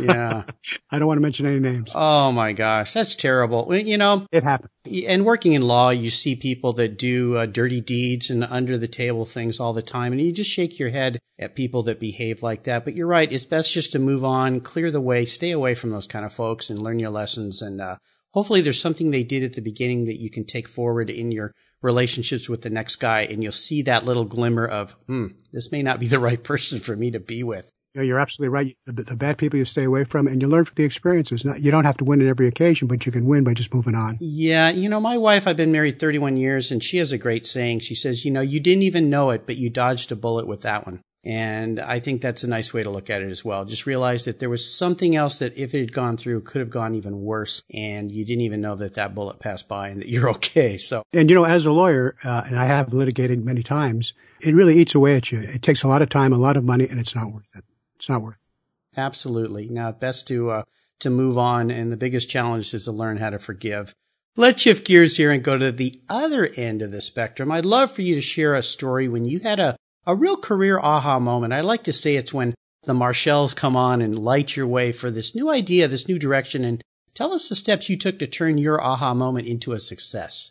yeah. 0.00 0.44
I 0.90 0.98
don't 0.98 1.08
want 1.08 1.18
to 1.18 1.22
mention 1.22 1.44
any 1.44 1.60
names. 1.60 1.92
Oh 1.94 2.32
my 2.32 2.52
gosh, 2.52 2.92
that's 2.92 3.14
terrible. 3.14 3.74
You 3.74 3.98
know, 3.98 4.26
it 4.32 4.42
happened. 4.42 4.70
And 5.06 5.24
working 5.24 5.52
in 5.52 5.62
law, 5.62 5.90
you 5.90 6.10
see 6.10 6.36
people 6.36 6.72
that 6.74 6.96
do 6.98 7.36
uh, 7.36 7.46
dirty 7.46 7.80
deeds 7.80 8.30
and 8.30 8.44
under 8.44 8.78
the 8.78 8.88
table 8.88 9.26
things 9.26 9.60
all 9.60 9.72
the 9.72 9.82
time, 9.82 10.12
and 10.12 10.20
you 10.20 10.32
just 10.32 10.50
shake 10.50 10.78
your 10.78 10.90
head 10.90 11.18
at 11.38 11.56
people 11.56 11.82
that 11.84 12.00
behave 12.00 12.42
like 12.42 12.64
that. 12.64 12.84
But 12.84 12.94
you're 12.94 13.06
right; 13.06 13.30
it's 13.30 13.44
best 13.44 13.72
just 13.72 13.92
to 13.92 13.98
move 13.98 14.24
on, 14.24 14.60
clear 14.60 14.90
the 14.90 15.00
way, 15.00 15.24
stay 15.24 15.50
away 15.50 15.74
from 15.74 15.90
those 15.90 16.06
kind 16.06 16.24
of 16.24 16.32
folks, 16.32 16.70
and 16.70 16.78
learn 16.78 16.98
your 16.98 17.10
lessons 17.10 17.60
and. 17.60 17.80
Uh, 17.80 17.96
hopefully 18.34 18.60
there's 18.60 18.80
something 18.80 19.12
they 19.12 19.22
did 19.22 19.44
at 19.44 19.52
the 19.52 19.62
beginning 19.62 20.06
that 20.06 20.20
you 20.20 20.28
can 20.28 20.44
take 20.44 20.66
forward 20.66 21.08
in 21.08 21.30
your 21.30 21.54
relationships 21.84 22.48
with 22.48 22.62
the 22.62 22.70
next 22.70 22.96
guy 22.96 23.20
and 23.22 23.42
you'll 23.42 23.52
see 23.52 23.82
that 23.82 24.04
little 24.04 24.24
glimmer 24.24 24.66
of, 24.66 24.92
hmm, 25.06 25.26
this 25.52 25.70
may 25.70 25.82
not 25.82 26.00
be 26.00 26.08
the 26.08 26.18
right 26.18 26.42
person 26.52 26.80
for 26.80 26.96
me 26.96 27.10
to 27.12 27.20
be 27.20 27.44
with. 27.44 27.70
Yeah, 27.94 28.02
you're 28.02 28.18
absolutely 28.18 28.48
right. 28.48 28.74
The, 28.86 29.04
the, 29.04 29.14
bad 29.14 29.38
people 29.38 29.56
you 29.56 29.64
stay 29.64 29.84
away 29.84 30.02
from 30.02 30.26
and 30.26 30.42
you 30.42 30.48
learn 30.48 30.64
from 30.64 30.74
the 30.74 30.82
experiences. 30.82 31.44
you 31.44 31.70
don't 31.70 31.84
have 31.84 31.96
to 31.98 32.04
win 32.04 32.20
at 32.20 32.26
every 32.26 32.48
occasion, 32.48 32.88
but 32.88 33.06
you 33.06 33.12
can 33.12 33.24
win 33.24 33.44
by 33.44 33.54
just 33.54 33.72
moving 33.72 33.94
on. 33.94 34.18
Yeah. 34.20 34.70
You 34.70 34.88
know, 34.88 34.98
my 34.98 35.16
wife, 35.16 35.46
I've 35.46 35.56
been 35.56 35.70
married 35.70 36.00
31 36.00 36.36
years 36.36 36.72
and 36.72 36.82
she 36.82 36.96
has 36.96 37.12
a 37.12 37.18
great 37.18 37.46
saying. 37.46 37.80
She 37.80 37.94
says, 37.94 38.24
you 38.24 38.32
know, 38.32 38.40
you 38.40 38.58
didn't 38.58 38.82
even 38.82 39.10
know 39.10 39.30
it, 39.30 39.46
but 39.46 39.58
you 39.58 39.70
dodged 39.70 40.10
a 40.10 40.16
bullet 40.16 40.48
with 40.48 40.62
that 40.62 40.86
one. 40.86 41.02
And 41.24 41.80
I 41.80 42.00
think 42.00 42.20
that's 42.20 42.44
a 42.44 42.48
nice 42.48 42.74
way 42.74 42.82
to 42.82 42.90
look 42.90 43.08
at 43.08 43.22
it 43.22 43.30
as 43.30 43.44
well. 43.44 43.64
Just 43.64 43.86
realize 43.86 44.26
that 44.26 44.40
there 44.40 44.50
was 44.50 44.70
something 44.70 45.16
else 45.16 45.38
that 45.38 45.56
if 45.56 45.74
it 45.74 45.80
had 45.80 45.92
gone 45.92 46.16
through 46.16 46.42
could 46.42 46.60
have 46.60 46.70
gone 46.70 46.94
even 46.94 47.22
worse. 47.22 47.62
And 47.72 48.12
you 48.12 48.24
didn't 48.24 48.42
even 48.42 48.60
know 48.60 48.76
that 48.76 48.94
that 48.94 49.14
bullet 49.14 49.38
passed 49.38 49.68
by 49.68 49.88
and 49.88 50.02
that 50.02 50.08
you're 50.08 50.30
okay. 50.34 50.76
So, 50.76 51.02
and 51.12 51.30
you 51.30 51.36
know, 51.36 51.44
as 51.44 51.64
a 51.64 51.72
lawyer, 51.72 52.14
uh, 52.24 52.42
and 52.46 52.58
I 52.58 52.66
have 52.66 52.92
litigated 52.92 53.44
many 53.44 53.62
times, 53.62 54.12
it 54.40 54.54
really 54.54 54.76
eats 54.76 54.94
away 54.94 55.16
at 55.16 55.32
you. 55.32 55.40
It 55.40 55.62
takes 55.62 55.82
a 55.82 55.88
lot 55.88 56.02
of 56.02 56.10
time, 56.10 56.32
a 56.32 56.38
lot 56.38 56.56
of 56.56 56.64
money, 56.64 56.86
and 56.88 57.00
it's 57.00 57.14
not 57.14 57.32
worth 57.32 57.56
it. 57.56 57.64
It's 57.96 58.08
not 58.08 58.22
worth 58.22 58.38
it. 58.42 58.98
Absolutely. 58.98 59.68
Now, 59.68 59.92
best 59.92 60.28
to, 60.28 60.50
uh, 60.50 60.62
to 61.00 61.10
move 61.10 61.38
on. 61.38 61.70
And 61.70 61.90
the 61.90 61.96
biggest 61.96 62.28
challenge 62.28 62.74
is 62.74 62.84
to 62.84 62.92
learn 62.92 63.16
how 63.16 63.30
to 63.30 63.38
forgive. 63.38 63.94
Let's 64.36 64.62
shift 64.62 64.86
gears 64.86 65.16
here 65.16 65.30
and 65.30 65.44
go 65.44 65.56
to 65.56 65.70
the 65.70 66.02
other 66.08 66.50
end 66.56 66.82
of 66.82 66.90
the 66.90 67.00
spectrum. 67.00 67.52
I'd 67.52 67.64
love 67.64 67.92
for 67.92 68.02
you 68.02 68.16
to 68.16 68.20
share 68.20 68.54
a 68.54 68.64
story 68.64 69.06
when 69.06 69.24
you 69.24 69.38
had 69.38 69.60
a 69.60 69.76
a 70.06 70.14
real 70.14 70.36
career 70.36 70.78
aha 70.78 71.18
moment. 71.18 71.52
I 71.52 71.60
like 71.60 71.84
to 71.84 71.92
say 71.92 72.16
it's 72.16 72.34
when 72.34 72.54
the 72.84 72.94
Marshalls 72.94 73.54
come 73.54 73.76
on 73.76 74.02
and 74.02 74.18
light 74.18 74.56
your 74.56 74.66
way 74.66 74.92
for 74.92 75.10
this 75.10 75.34
new 75.34 75.50
idea, 75.50 75.88
this 75.88 76.08
new 76.08 76.18
direction, 76.18 76.64
and 76.64 76.82
tell 77.14 77.32
us 77.32 77.48
the 77.48 77.54
steps 77.54 77.88
you 77.88 77.96
took 77.96 78.18
to 78.18 78.26
turn 78.26 78.58
your 78.58 78.80
aha 78.80 79.14
moment 79.14 79.46
into 79.46 79.72
a 79.72 79.80
success. 79.80 80.50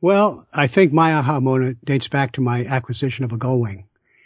Well, 0.00 0.46
I 0.52 0.66
think 0.66 0.92
my 0.92 1.14
aha 1.14 1.40
moment 1.40 1.84
dates 1.84 2.08
back 2.08 2.32
to 2.32 2.40
my 2.40 2.64
acquisition 2.64 3.24
of 3.24 3.32
a 3.32 3.38
Gullwing. 3.38 3.84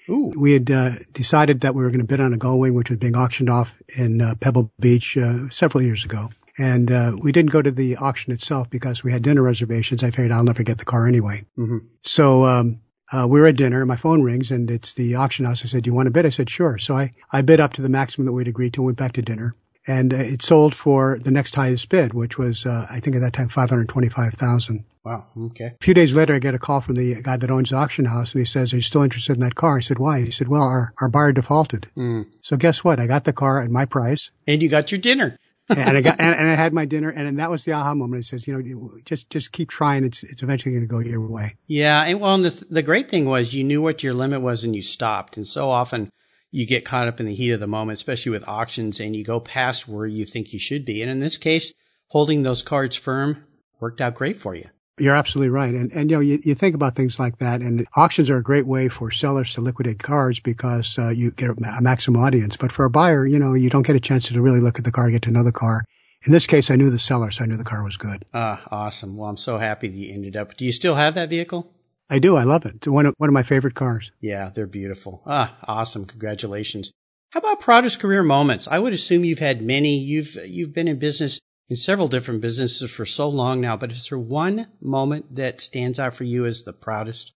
Ooh. 0.08 0.32
We 0.36 0.52
had 0.52 0.70
uh, 0.70 0.92
decided 1.12 1.60
that 1.60 1.74
we 1.74 1.82
were 1.82 1.90
going 1.90 2.00
to 2.00 2.06
bid 2.06 2.20
on 2.20 2.34
a 2.34 2.38
Gullwing, 2.38 2.74
which 2.74 2.90
was 2.90 2.98
being 2.98 3.16
auctioned 3.16 3.50
off 3.50 3.74
in 3.96 4.20
uh, 4.20 4.34
Pebble 4.40 4.70
Beach 4.78 5.16
uh, 5.16 5.48
several 5.48 5.82
years 5.82 6.04
ago. 6.04 6.30
And 6.56 6.92
uh, 6.92 7.16
we 7.20 7.32
didn't 7.32 7.50
go 7.50 7.62
to 7.62 7.70
the 7.70 7.96
auction 7.96 8.32
itself 8.32 8.70
because 8.70 9.02
we 9.02 9.10
had 9.10 9.22
dinner 9.22 9.42
reservations. 9.42 10.04
I 10.04 10.10
figured 10.10 10.30
I'll 10.30 10.44
never 10.44 10.62
get 10.62 10.78
the 10.78 10.84
car 10.84 11.08
anyway. 11.08 11.44
Mm-hmm. 11.58 11.78
So 12.02 12.44
um, 12.44 12.80
uh, 13.14 13.26
we 13.26 13.40
were 13.40 13.46
at 13.46 13.56
dinner. 13.56 13.80
And 13.80 13.88
my 13.88 13.96
phone 13.96 14.22
rings 14.22 14.50
and 14.50 14.70
it's 14.70 14.92
the 14.92 15.14
auction 15.14 15.44
house. 15.44 15.62
I 15.62 15.68
said, 15.68 15.84
do 15.84 15.88
you 15.88 15.94
want 15.94 16.06
to 16.06 16.10
bid? 16.10 16.26
I 16.26 16.30
said, 16.30 16.50
sure. 16.50 16.78
So 16.78 16.96
I, 16.96 17.10
I 17.30 17.42
bid 17.42 17.60
up 17.60 17.74
to 17.74 17.82
the 17.82 17.88
maximum 17.88 18.26
that 18.26 18.32
we'd 18.32 18.48
agreed 18.48 18.74
to 18.74 18.80
and 18.80 18.86
went 18.86 18.98
back 18.98 19.12
to 19.12 19.22
dinner. 19.22 19.54
And 19.86 20.12
uh, 20.12 20.18
it 20.18 20.42
sold 20.42 20.74
for 20.74 21.18
the 21.18 21.30
next 21.30 21.54
highest 21.54 21.88
bid, 21.90 22.14
which 22.14 22.38
was, 22.38 22.66
uh, 22.66 22.86
I 22.90 23.00
think 23.00 23.16
at 23.16 23.20
that 23.20 23.34
time, 23.34 23.48
525000 23.48 24.84
Wow. 25.04 25.26
Okay. 25.50 25.66
A 25.66 25.84
few 25.84 25.92
days 25.92 26.14
later, 26.14 26.34
I 26.34 26.38
get 26.38 26.54
a 26.54 26.58
call 26.58 26.80
from 26.80 26.94
the 26.94 27.20
guy 27.20 27.36
that 27.36 27.50
owns 27.50 27.68
the 27.68 27.76
auction 27.76 28.06
house 28.06 28.32
and 28.32 28.40
he 28.40 28.46
says, 28.46 28.72
are 28.72 28.76
you 28.76 28.82
still 28.82 29.02
interested 29.02 29.34
in 29.34 29.40
that 29.40 29.54
car? 29.54 29.76
I 29.76 29.80
said, 29.80 29.98
why? 29.98 30.22
He 30.22 30.30
said, 30.30 30.48
well, 30.48 30.62
our, 30.62 30.94
our 30.98 31.10
buyer 31.10 31.32
defaulted. 31.32 31.90
Mm. 31.94 32.26
So 32.40 32.56
guess 32.56 32.82
what? 32.82 32.98
I 32.98 33.06
got 33.06 33.24
the 33.24 33.34
car 33.34 33.60
at 33.60 33.70
my 33.70 33.84
price. 33.84 34.30
And 34.46 34.62
you 34.62 34.70
got 34.70 34.90
your 34.90 35.00
dinner. 35.00 35.38
And 35.68 35.96
I 35.96 36.00
got, 36.00 36.20
and, 36.20 36.34
and, 36.34 36.48
I 36.48 36.54
had 36.54 36.72
my 36.72 36.84
dinner 36.84 37.08
and 37.08 37.38
that 37.38 37.50
was 37.50 37.64
the 37.64 37.72
aha 37.72 37.94
moment. 37.94 38.24
It 38.24 38.28
says, 38.28 38.46
you 38.46 38.56
know, 38.56 38.90
just, 39.04 39.30
just 39.30 39.52
keep 39.52 39.70
trying. 39.70 40.04
It's, 40.04 40.22
it's 40.22 40.42
eventually 40.42 40.72
going 40.72 40.86
to 40.86 40.92
go 40.92 40.98
your 40.98 41.26
way. 41.26 41.56
Yeah. 41.66 42.02
And 42.04 42.20
well, 42.20 42.34
and 42.34 42.44
the, 42.44 42.66
the 42.70 42.82
great 42.82 43.08
thing 43.08 43.24
was 43.24 43.54
you 43.54 43.64
knew 43.64 43.80
what 43.80 44.02
your 44.02 44.14
limit 44.14 44.42
was 44.42 44.64
and 44.64 44.76
you 44.76 44.82
stopped. 44.82 45.36
And 45.36 45.46
so 45.46 45.70
often 45.70 46.10
you 46.50 46.66
get 46.66 46.84
caught 46.84 47.08
up 47.08 47.20
in 47.20 47.26
the 47.26 47.34
heat 47.34 47.52
of 47.52 47.60
the 47.60 47.66
moment, 47.66 47.98
especially 47.98 48.32
with 48.32 48.48
auctions 48.48 49.00
and 49.00 49.16
you 49.16 49.24
go 49.24 49.40
past 49.40 49.88
where 49.88 50.06
you 50.06 50.24
think 50.24 50.52
you 50.52 50.58
should 50.58 50.84
be. 50.84 51.02
And 51.02 51.10
in 51.10 51.20
this 51.20 51.36
case, 51.36 51.72
holding 52.08 52.42
those 52.42 52.62
cards 52.62 52.96
firm 52.96 53.44
worked 53.80 54.00
out 54.00 54.14
great 54.14 54.36
for 54.36 54.54
you. 54.54 54.68
You're 54.98 55.16
absolutely 55.16 55.48
right. 55.48 55.74
And, 55.74 55.90
and, 55.92 56.08
you 56.08 56.16
know, 56.16 56.20
you, 56.20 56.40
you 56.44 56.54
think 56.54 56.74
about 56.74 56.94
things 56.94 57.18
like 57.18 57.38
that 57.38 57.62
and 57.62 57.86
auctions 57.96 58.30
are 58.30 58.36
a 58.36 58.42
great 58.42 58.66
way 58.66 58.88
for 58.88 59.10
sellers 59.10 59.52
to 59.54 59.60
liquidate 59.60 59.98
cars 59.98 60.38
because 60.38 60.96
uh, 60.98 61.08
you 61.08 61.32
get 61.32 61.50
a 61.50 61.82
maximum 61.82 62.22
audience. 62.22 62.56
But 62.56 62.70
for 62.70 62.84
a 62.84 62.90
buyer, 62.90 63.26
you 63.26 63.38
know, 63.38 63.54
you 63.54 63.68
don't 63.68 63.86
get 63.86 63.96
a 63.96 64.00
chance 64.00 64.28
to 64.28 64.40
really 64.40 64.60
look 64.60 64.78
at 64.78 64.84
the 64.84 64.92
car, 64.92 65.10
get 65.10 65.22
to 65.22 65.32
know 65.32 65.42
the 65.42 65.50
car. 65.50 65.84
In 66.24 66.32
this 66.32 66.46
case, 66.46 66.70
I 66.70 66.76
knew 66.76 66.90
the 66.90 66.98
seller, 66.98 67.30
so 67.30 67.44
I 67.44 67.46
knew 67.46 67.56
the 67.56 67.64
car 67.64 67.82
was 67.82 67.96
good. 67.96 68.24
Ah, 68.32 68.62
awesome. 68.70 69.16
Well, 69.16 69.28
I'm 69.28 69.36
so 69.36 69.58
happy 69.58 69.88
that 69.88 69.96
you 69.96 70.14
ended 70.14 70.36
up. 70.36 70.56
Do 70.56 70.64
you 70.64 70.72
still 70.72 70.94
have 70.94 71.14
that 71.16 71.28
vehicle? 71.28 71.70
I 72.08 72.18
do. 72.18 72.36
I 72.36 72.44
love 72.44 72.64
it. 72.64 72.76
It's 72.76 72.88
one 72.88 73.06
of, 73.06 73.14
one 73.18 73.28
of 73.28 73.34
my 73.34 73.42
favorite 73.42 73.74
cars. 73.74 74.10
Yeah, 74.20 74.50
they're 74.54 74.66
beautiful. 74.66 75.22
Ah, 75.26 75.56
awesome. 75.64 76.06
Congratulations. 76.06 76.92
How 77.30 77.40
about 77.40 77.60
proudest 77.60 77.98
career 77.98 78.22
moments? 78.22 78.68
I 78.68 78.78
would 78.78 78.92
assume 78.92 79.24
you've 79.24 79.40
had 79.40 79.60
many. 79.60 79.98
You've, 79.98 80.38
you've 80.46 80.72
been 80.72 80.86
in 80.86 80.98
business 80.98 81.40
in 81.68 81.76
several 81.76 82.08
different 82.08 82.40
businesses 82.40 82.90
for 82.90 83.06
so 83.06 83.28
long 83.28 83.60
now, 83.60 83.76
but 83.76 83.92
is 83.92 84.08
there 84.08 84.18
one 84.18 84.68
moment 84.80 85.34
that 85.34 85.60
stands 85.60 85.98
out 85.98 86.14
for 86.14 86.24
you 86.24 86.44
as 86.44 86.62
the 86.62 86.72
proudest? 86.72 87.32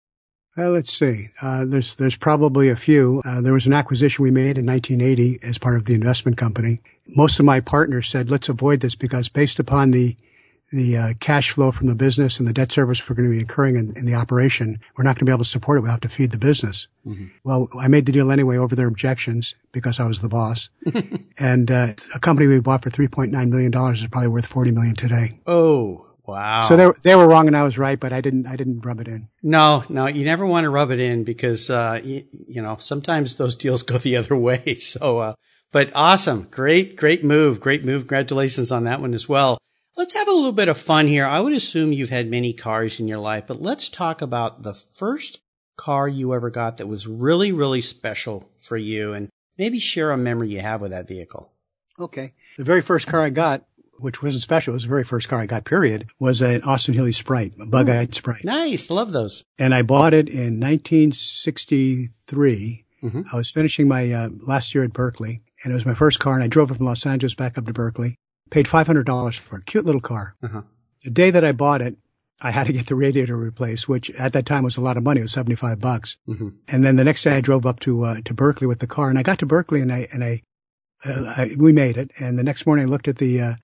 Well, 0.57 0.71
let's 0.71 0.93
see. 0.93 1.29
Uh, 1.43 1.67
there's 1.67 1.97
there's 1.97 2.17
probably 2.17 2.71
a 2.71 2.77
few. 2.77 3.21
Uh, 3.27 3.43
there 3.43 3.53
was 3.53 3.67
an 3.67 3.75
acquisition 3.75 4.23
we 4.23 4.31
made 4.31 4.57
in 4.57 4.65
1980 4.65 5.41
as 5.43 5.59
part 5.59 5.77
of 5.77 5.85
the 5.85 5.95
investment 5.95 6.39
company. 6.39 6.79
Most 7.09 7.39
of 7.39 7.45
my 7.45 7.61
partners 7.61 8.09
said, 8.09 8.31
"Let's 8.31 8.49
avoid 8.49 8.81
this 8.81 8.95
because 8.95 9.29
based 9.29 9.59
upon 9.59 9.91
the 9.91 10.17
the 10.77 10.97
uh, 10.97 11.15
cash 11.21 11.51
flow 11.51 11.73
from 11.73 11.89
the 11.89 11.95
business 11.95 12.39
and 12.39 12.47
the 12.47 12.53
debt 12.53 12.71
service 12.71 13.09
we're 13.09 13.17
going 13.17 13.29
to 13.29 13.35
be 13.35 13.41
incurring 13.41 13.77
in, 13.77 13.97
in 13.97 14.07
the 14.07 14.15
operation, 14.15 14.79
we're 14.97 15.05
not 15.05 15.17
going 15.17 15.21
to 15.21 15.25
be 15.25 15.33
able 15.33 15.45
to 15.45 15.51
support 15.51 15.79
it. 15.79 15.81
We'll 15.81 15.91
have 15.91 16.01
to 16.01 16.09
feed 16.09 16.31
the 16.31 16.39
business. 16.39 16.87
Mm-hmm. 17.07 17.27
Well, 17.45 17.69
I 17.79 17.89
made 17.89 18.07
the 18.07 18.13
deal 18.13 18.31
anyway 18.31 18.57
over 18.57 18.77
their 18.77 18.89
objections 18.89 19.55
because 19.73 19.99
I 19.99 20.07
was 20.07 20.21
the 20.21 20.29
boss. 20.29 20.69
and 21.39 21.71
uh, 21.71 21.95
a 22.15 22.21
company 22.21 22.47
we 22.47 22.61
bought 22.61 22.83
for 22.83 22.91
$3.9 22.91 23.31
million 23.49 23.95
is 23.95 24.07
probably 24.09 24.29
worth 24.29 24.47
40 24.47 24.71
million 24.73 24.95
today. 24.95 25.41
Oh, 25.47 26.03
Wow. 26.27 26.63
So 26.63 26.77
they, 26.77 26.91
they 27.03 27.15
were 27.15 27.29
wrong 27.29 27.47
and 27.47 27.57
I 27.57 27.63
was 27.63 27.79
right, 27.79 28.01
but 28.01 28.13
I 28.13 28.21
didn't, 28.21 28.49
I 28.49 28.57
didn't 28.57 28.85
rub 28.85 29.01
it 29.01 29.07
in. 29.07 29.29
No, 29.45 29.85
no, 29.89 30.09
you 30.09 30.25
never 30.25 30.45
want 30.45 30.65
to 30.65 30.71
rub 30.71 30.91
it 30.91 30.99
in 30.99 31.23
because, 31.23 31.71
uh, 31.71 32.01
you, 32.03 32.25
you 32.33 32.61
know, 32.61 32.79
sometimes 32.81 33.37
those 33.37 33.55
deals 33.55 33.85
go 33.85 33.99
the 33.99 34.17
other 34.17 34.37
way. 34.37 34.75
So, 34.75 35.19
uh, 35.19 35.35
but 35.71 35.93
awesome. 35.95 36.49
Great, 36.51 36.97
great 36.97 37.23
move. 37.23 37.61
Great 37.61 37.85
move. 37.85 38.03
Congratulations 38.03 38.73
on 38.73 38.85
that 38.85 39.01
one 39.01 39.15
as 39.15 39.29
well. 39.29 39.59
Let's 39.97 40.13
have 40.13 40.29
a 40.29 40.33
little 40.33 40.53
bit 40.53 40.69
of 40.69 40.77
fun 40.77 41.09
here. 41.09 41.25
I 41.25 41.41
would 41.41 41.55
assume 41.55 41.91
you've 41.91 42.11
had 42.11 42.29
many 42.29 42.53
cars 42.53 43.01
in 43.01 43.09
your 43.09 43.17
life, 43.17 43.45
but 43.47 43.63
let's 43.63 43.89
talk 43.89 44.21
about 44.21 44.63
the 44.63 44.75
first 44.75 45.41
car 45.79 46.07
you 46.07 46.35
ever 46.35 46.51
got 46.51 46.77
that 46.77 46.87
was 46.87 47.07
really, 47.07 47.51
really 47.51 47.81
special 47.81 48.51
for 48.61 48.77
you 48.77 49.15
and 49.15 49.31
maybe 49.57 49.79
share 49.79 50.11
a 50.11 50.19
memory 50.19 50.51
you 50.51 50.61
have 50.61 50.83
with 50.83 50.91
that 50.91 51.09
vehicle. 51.09 51.51
Okay. 51.99 52.35
The 52.59 52.65
very 52.65 52.83
first 52.83 53.07
car 53.07 53.23
I 53.23 53.31
got, 53.31 53.65
which 53.99 54.23
wasn't 54.23 54.43
special, 54.43 54.75
it 54.75 54.77
was 54.77 54.83
the 54.83 54.91
very 54.91 55.05
first 55.05 55.31
car 55.31 55.41
I 55.41 55.47
got, 55.47 55.65
period, 55.65 56.09
was 56.21 56.43
an 56.43 56.61
Austin 56.65 56.93
Healey 56.93 57.13
Sprite, 57.13 57.55
a 57.59 57.65
bug-eyed 57.65 58.15
Sprite. 58.15 58.45
Nice. 58.45 58.91
Love 58.91 59.13
those. 59.13 59.45
And 59.59 59.75
I 59.75 59.81
bought 59.81 60.13
it 60.13 60.29
in 60.29 60.61
1963. 60.61 62.85
Mm-hmm. 63.03 63.23
I 63.33 63.37
was 63.37 63.51
finishing 63.51 63.89
my 63.89 64.13
uh, 64.13 64.29
last 64.47 64.75
year 64.75 64.85
at 64.85 64.93
Berkeley 64.93 65.41
and 65.65 65.73
it 65.73 65.75
was 65.75 65.87
my 65.87 65.95
first 65.95 66.19
car 66.19 66.35
and 66.35 66.43
I 66.43 66.49
drove 66.49 66.71
it 66.71 66.77
from 66.77 66.85
Los 66.85 67.07
Angeles 67.07 67.35
back 67.35 67.57
up 67.57 67.65
to 67.65 67.73
Berkeley. 67.73 68.19
Paid 68.51 68.67
$500 68.67 69.39
for 69.39 69.57
a 69.57 69.63
cute 69.63 69.85
little 69.85 70.01
car. 70.01 70.37
Uh-huh. 70.43 70.63
The 71.03 71.11
day 71.11 71.31
that 71.31 71.45
I 71.45 71.53
bought 71.53 71.83
it, 71.83 71.97
I 72.41 72.51
had 72.51 72.67
to 72.67 72.73
get 72.73 72.87
the 72.87 72.95
radiator 72.95 73.37
replaced, 73.37 73.89
which 73.89 74.11
at 74.13 74.33
that 74.35 74.47
time 74.47 74.65
was 74.65 74.77
a 74.77 74.81
lot 74.81 74.97
of 74.97 75.03
money. 75.03 75.21
It 75.21 75.25
was 75.25 75.33
75 75.33 75.81
bucks. 75.81 76.19
Mm-hmm. 76.29 76.49
And 76.69 76.85
then 76.85 76.97
the 76.97 77.05
next 77.05 77.25
day 77.25 77.37
I 77.37 77.41
drove 77.41 77.65
up 77.65 77.81
to, 77.81 78.05
uh, 78.05 78.21
to 78.25 78.35
Berkeley 78.35 78.67
with 78.67 78.81
the 78.81 78.87
car 78.87 79.09
and 79.09 79.19
I 79.19 79.23
got 79.23 79.39
to 79.41 79.47
Berkeley 79.47 79.81
and 79.81 79.93
I, 79.93 80.09
and 80.13 80.23
I, 80.23 80.43
uh, 81.05 81.35
I 81.37 81.57
we 81.57 81.73
made 81.73 81.97
it. 81.97 82.11
And 82.19 82.39
the 82.39 82.43
next 82.43 82.67
morning 82.67 82.87
I 82.87 82.89
looked 82.89 83.09
at 83.09 83.19
the, 83.19 83.41
uh, 83.41 83.55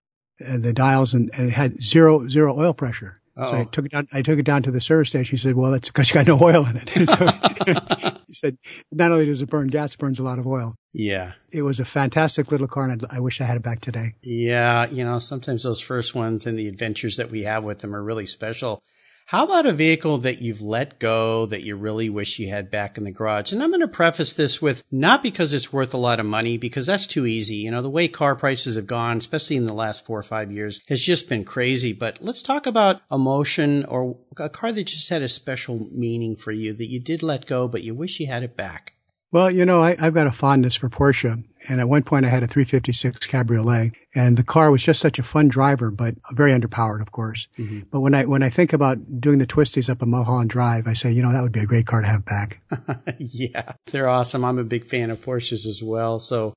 uh, 0.46 0.58
the 0.58 0.72
dials 0.72 1.14
and, 1.14 1.30
and 1.34 1.48
it 1.48 1.52
had 1.52 1.82
zero, 1.82 2.28
zero 2.28 2.58
oil 2.58 2.72
pressure. 2.72 3.21
Uh-oh. 3.36 3.50
So 3.50 3.56
I 3.56 3.64
took 3.64 3.86
it 3.86 3.92
down. 3.92 4.08
I 4.12 4.22
took 4.22 4.38
it 4.38 4.44
down 4.44 4.62
to 4.64 4.70
the 4.70 4.80
service 4.80 5.08
station. 5.08 5.36
He 5.36 5.40
said, 5.40 5.56
"Well, 5.56 5.70
that's 5.70 5.88
because 5.88 6.10
you 6.10 6.14
got 6.14 6.26
no 6.26 6.38
oil 6.40 6.66
in 6.66 6.76
it." 6.76 7.08
so 7.08 8.10
he 8.26 8.34
said, 8.34 8.58
"Not 8.90 9.10
only 9.10 9.26
does 9.26 9.40
it 9.40 9.48
burn 9.48 9.68
gas, 9.68 9.94
it 9.94 9.98
burns 9.98 10.18
a 10.18 10.22
lot 10.22 10.38
of 10.38 10.46
oil." 10.46 10.74
Yeah, 10.92 11.32
it 11.50 11.62
was 11.62 11.80
a 11.80 11.84
fantastic 11.86 12.52
little 12.52 12.68
car, 12.68 12.88
and 12.88 13.06
I 13.08 13.20
wish 13.20 13.40
I 13.40 13.44
had 13.44 13.56
it 13.56 13.62
back 13.62 13.80
today. 13.80 14.14
Yeah, 14.22 14.86
you 14.90 15.02
know, 15.04 15.18
sometimes 15.18 15.62
those 15.62 15.80
first 15.80 16.14
ones 16.14 16.44
and 16.44 16.58
the 16.58 16.68
adventures 16.68 17.16
that 17.16 17.30
we 17.30 17.44
have 17.44 17.64
with 17.64 17.78
them 17.78 17.96
are 17.96 18.02
really 18.02 18.26
special. 18.26 18.82
How 19.26 19.44
about 19.44 19.66
a 19.66 19.72
vehicle 19.72 20.18
that 20.18 20.42
you've 20.42 20.60
let 20.60 20.98
go 20.98 21.46
that 21.46 21.62
you 21.62 21.76
really 21.76 22.10
wish 22.10 22.38
you 22.38 22.48
had 22.48 22.70
back 22.70 22.98
in 22.98 23.04
the 23.04 23.10
garage? 23.10 23.52
And 23.52 23.62
I'm 23.62 23.70
going 23.70 23.80
to 23.80 23.88
preface 23.88 24.34
this 24.34 24.60
with 24.60 24.82
not 24.90 25.22
because 25.22 25.52
it's 25.52 25.72
worth 25.72 25.94
a 25.94 25.98
lot 25.98 26.20
of 26.20 26.26
money, 26.26 26.58
because 26.58 26.86
that's 26.86 27.06
too 27.06 27.26
easy. 27.26 27.56
You 27.56 27.70
know, 27.70 27.82
the 27.82 27.90
way 27.90 28.08
car 28.08 28.36
prices 28.36 28.76
have 28.76 28.86
gone, 28.86 29.18
especially 29.18 29.56
in 29.56 29.66
the 29.66 29.72
last 29.72 30.04
four 30.04 30.18
or 30.18 30.22
five 30.22 30.52
years, 30.52 30.80
has 30.88 31.00
just 31.00 31.28
been 31.28 31.44
crazy. 31.44 31.92
But 31.92 32.20
let's 32.20 32.42
talk 32.42 32.66
about 32.66 33.00
emotion 33.10 33.84
or 33.86 34.18
a 34.38 34.48
car 34.48 34.72
that 34.72 34.84
just 34.84 35.08
had 35.08 35.22
a 35.22 35.28
special 35.28 35.88
meaning 35.92 36.36
for 36.36 36.52
you 36.52 36.72
that 36.74 36.90
you 36.90 37.00
did 37.00 37.22
let 37.22 37.46
go, 37.46 37.68
but 37.68 37.82
you 37.82 37.94
wish 37.94 38.20
you 38.20 38.26
had 38.26 38.42
it 38.42 38.56
back. 38.56 38.94
Well, 39.30 39.50
you 39.50 39.64
know, 39.64 39.82
I, 39.82 39.94
have 39.98 40.12
got 40.12 40.26
a 40.26 40.32
fondness 40.32 40.74
for 40.74 40.90
Porsche. 40.90 41.42
And 41.68 41.80
at 41.80 41.88
one 41.88 42.02
point 42.02 42.26
I 42.26 42.28
had 42.28 42.42
a 42.42 42.46
356 42.46 43.26
Cabriolet 43.26 43.92
and 44.14 44.36
the 44.36 44.44
car 44.44 44.70
was 44.70 44.82
just 44.82 45.00
such 45.00 45.18
a 45.18 45.22
fun 45.22 45.48
driver, 45.48 45.90
but 45.90 46.14
very 46.32 46.52
underpowered, 46.52 47.00
of 47.00 47.12
course. 47.12 47.48
Mm-hmm. 47.58 47.80
But 47.90 48.00
when 48.00 48.14
I, 48.14 48.24
when 48.26 48.42
I 48.42 48.50
think 48.50 48.72
about 48.72 49.20
doing 49.20 49.38
the 49.38 49.46
twisties 49.46 49.88
up 49.88 50.02
a 50.02 50.06
Mulholland 50.06 50.50
Drive, 50.50 50.86
I 50.86 50.92
say, 50.92 51.10
you 51.12 51.22
know, 51.22 51.32
that 51.32 51.42
would 51.42 51.52
be 51.52 51.60
a 51.60 51.66
great 51.66 51.86
car 51.86 52.02
to 52.02 52.06
have 52.06 52.24
back. 52.24 52.60
yeah, 53.18 53.72
they're 53.86 54.08
awesome. 54.08 54.44
I'm 54.44 54.58
a 54.58 54.64
big 54.64 54.84
fan 54.84 55.10
of 55.10 55.24
Porsches 55.24 55.66
as 55.66 55.82
well. 55.82 56.20
So, 56.20 56.52